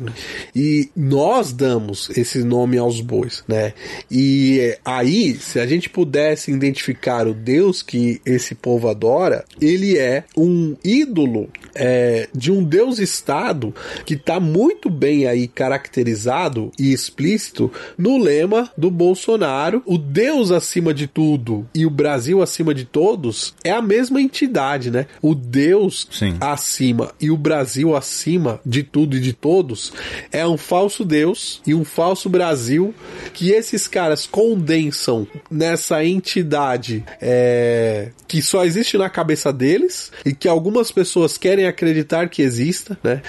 [0.54, 3.72] E nós damos esse nome aos bois, né?
[4.10, 9.98] E eh, aí, se a gente pudesse identificar o Deus que esse povo adora, ele
[9.98, 13.74] é um ídolo é, de um Deus-Estado
[14.04, 19.82] que está muito bem aí caracterizado e explícito no lema do Bolsonaro.
[19.86, 24.90] O Deus acima de tudo e o Brasil acima de todos é a mesma entidade,
[24.90, 25.06] né?
[25.20, 26.36] O Deus Sim.
[26.40, 29.92] acima e o Brasil acima de tudo e de todos
[30.32, 32.94] é um falso Deus e um falso Brasil
[33.32, 40.48] que esses caras condensam nessa entidade é, que só existe na cabeça deles e que
[40.48, 43.22] algumas pessoas querem acreditar que exista, né?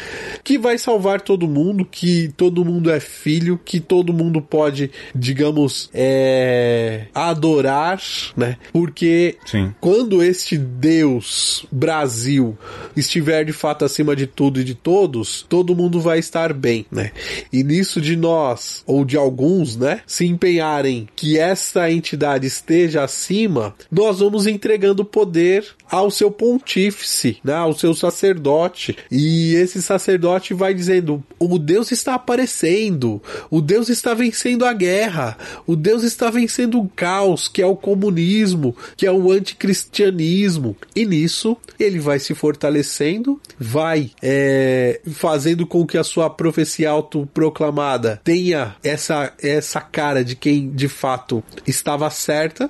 [0.43, 5.89] Que vai salvar todo mundo, que todo mundo é filho, que todo mundo pode, digamos,
[5.93, 8.01] é, adorar,
[8.35, 8.57] né?
[8.71, 8.96] Porque
[9.45, 9.73] Sim.
[9.79, 12.57] quando este Deus Brasil
[12.95, 17.11] estiver de fato acima de tudo e de todos, todo mundo vai estar bem, né?
[17.51, 23.75] E nisso de nós, ou de alguns, né, se empenharem que essa entidade esteja acima,
[23.91, 28.95] nós vamos entregando poder ao seu pontífice, né, ao seu sacerdote.
[29.11, 35.37] E esse sacerdote vai dizendo: o Deus está aparecendo, o Deus está vencendo a guerra,
[35.65, 40.75] o Deus está vencendo o caos, que é o comunismo, que é o anticristianismo.
[40.95, 48.19] E nisso ele vai se fortalecendo, vai é, fazendo com que a sua profecia autoproclamada
[48.23, 52.69] tenha essa, essa cara de quem de fato estava certa,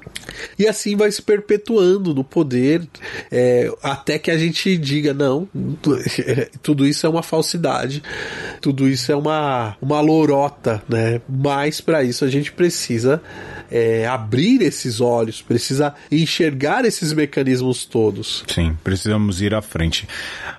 [0.57, 2.87] e assim vai se perpetuando no poder,
[3.31, 5.47] é, até que a gente diga: não,
[6.61, 8.03] tudo isso é uma falsidade,
[8.61, 11.21] tudo isso é uma, uma lorota, né?
[11.27, 13.21] Mas para isso a gente precisa
[13.71, 18.43] é, abrir esses olhos, precisa enxergar esses mecanismos todos.
[18.47, 20.07] Sim, precisamos ir à frente.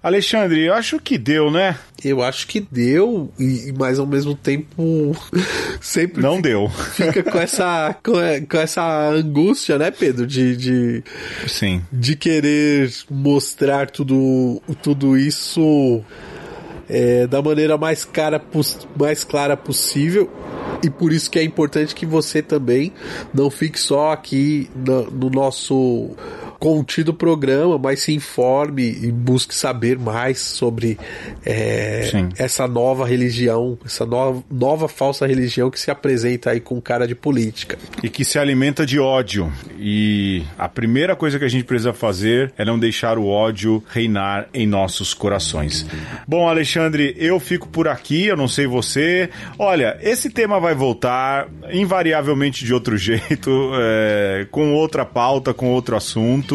[0.03, 1.77] Alexandre, eu acho que deu, né?
[2.05, 5.17] Eu acho que deu, e, mas ao mesmo tempo
[5.81, 6.69] sempre Não deu.
[6.69, 10.27] fica com essa, com essa angústia, né, Pedro?
[10.27, 11.05] De, de,
[11.47, 11.83] Sim.
[11.93, 16.03] de querer mostrar tudo, tudo isso
[16.89, 18.43] é, da maneira mais, cara,
[18.99, 20.31] mais clara possível.
[20.83, 22.93] E por isso que é importante que você também
[23.35, 26.11] não fique só aqui no, no nosso
[26.59, 30.99] contido o programa, mas se informe e busque saber mais sobre
[31.47, 37.07] é, essa nova religião, essa nova, nova falsa religião que se apresenta aí com cara
[37.07, 37.79] de política.
[38.03, 39.53] E que se alimenta de ódio.
[39.79, 44.49] E a primeira coisa que a gente precisa fazer é não deixar o ódio reinar
[44.53, 45.87] em nossos corações.
[46.27, 49.31] Bom, Alexandre, eu fico por aqui, eu não sei você.
[49.59, 55.97] Olha, esse tema vai voltar invariavelmente de outro jeito, é, com outra pauta, com outro
[55.97, 56.48] assunto,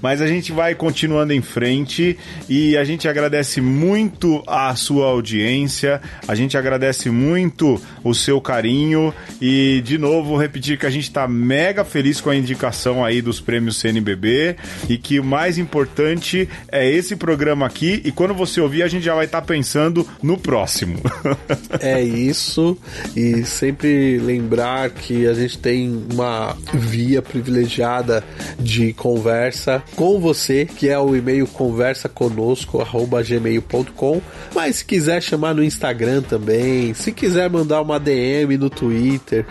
[0.00, 2.18] mas a gente vai continuando em frente
[2.48, 9.12] e a gente agradece muito a sua audiência, a gente agradece muito o seu carinho
[9.40, 13.40] e, de novo, repetir que a gente está mega feliz com a indicação aí dos
[13.40, 14.56] prêmios CNBB
[14.88, 19.04] e que o mais importante é esse programa aqui e quando você ouvir a gente
[19.04, 21.00] já vai estar tá pensando no próximo.
[21.80, 22.76] é isso
[23.16, 28.24] e sempre lembrar que a gente tem uma via privilegiada
[28.58, 29.31] de conversa
[29.96, 34.20] com você, que é o e-mail conversaconosco@gmail.com,
[34.54, 39.44] mas se quiser chamar no Instagram também, se quiser mandar uma DM no Twitter,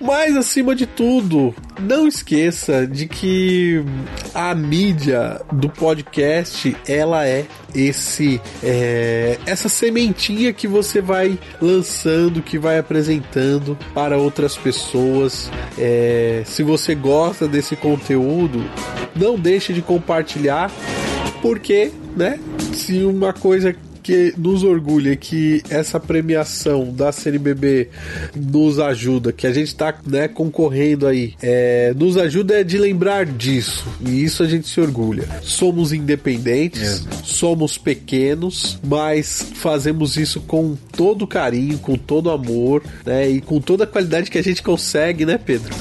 [0.00, 3.82] mas acima de tudo, não esqueça de que
[4.34, 12.58] a mídia do podcast ela é esse é, essa sementinha que você vai lançando, que
[12.58, 15.50] vai apresentando para outras pessoas.
[15.78, 18.64] É, se você gosta desse conteúdo,
[19.14, 20.70] não deixe de compartilhar,
[21.40, 22.38] porque, né?
[22.72, 27.88] Se uma coisa que nos orgulha que essa premiação da CNBB
[28.34, 33.24] nos ajuda, que a gente está né, concorrendo aí, é, nos ajuda é de lembrar
[33.24, 33.86] disso.
[34.00, 35.26] E isso a gente se orgulha.
[35.42, 43.28] Somos independentes, somos pequenos, mas fazemos isso com todo carinho, com todo amor, né?
[43.28, 45.72] E com toda a qualidade que a gente consegue, né, Pedro?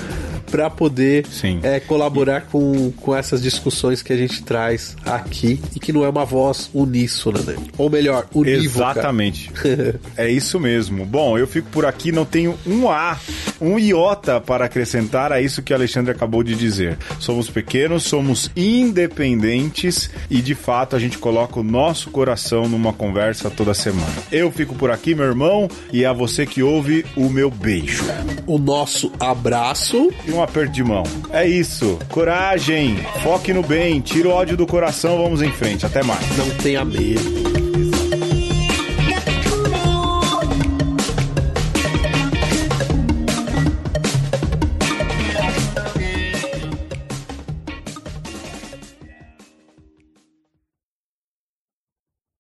[0.52, 1.26] Para poder
[1.64, 6.10] é, colaborar com, com essas discussões que a gente traz aqui e que não é
[6.10, 7.56] uma voz uníssona, né?
[7.78, 8.64] Ou melhor, unívoca.
[8.64, 9.50] Exatamente.
[10.18, 11.06] é isso mesmo.
[11.06, 13.18] Bom, eu fico por aqui, não tenho um A,
[13.62, 16.98] um iota para acrescentar a isso que Alexandre acabou de dizer.
[17.20, 23.50] Somos pequenos, somos independentes e de fato a gente coloca o nosso coração numa conversa
[23.50, 24.12] toda semana.
[24.32, 28.04] Eu fico por aqui, meu irmão, e a você que ouve, o meu beijo.
[28.46, 31.04] O nosso abraço e um um aperto de mão.
[31.32, 32.00] É isso.
[32.10, 35.86] Coragem, foque no bem, tira o ódio do coração, vamos em frente.
[35.86, 36.38] Até mais.
[36.38, 37.61] Não tenha medo.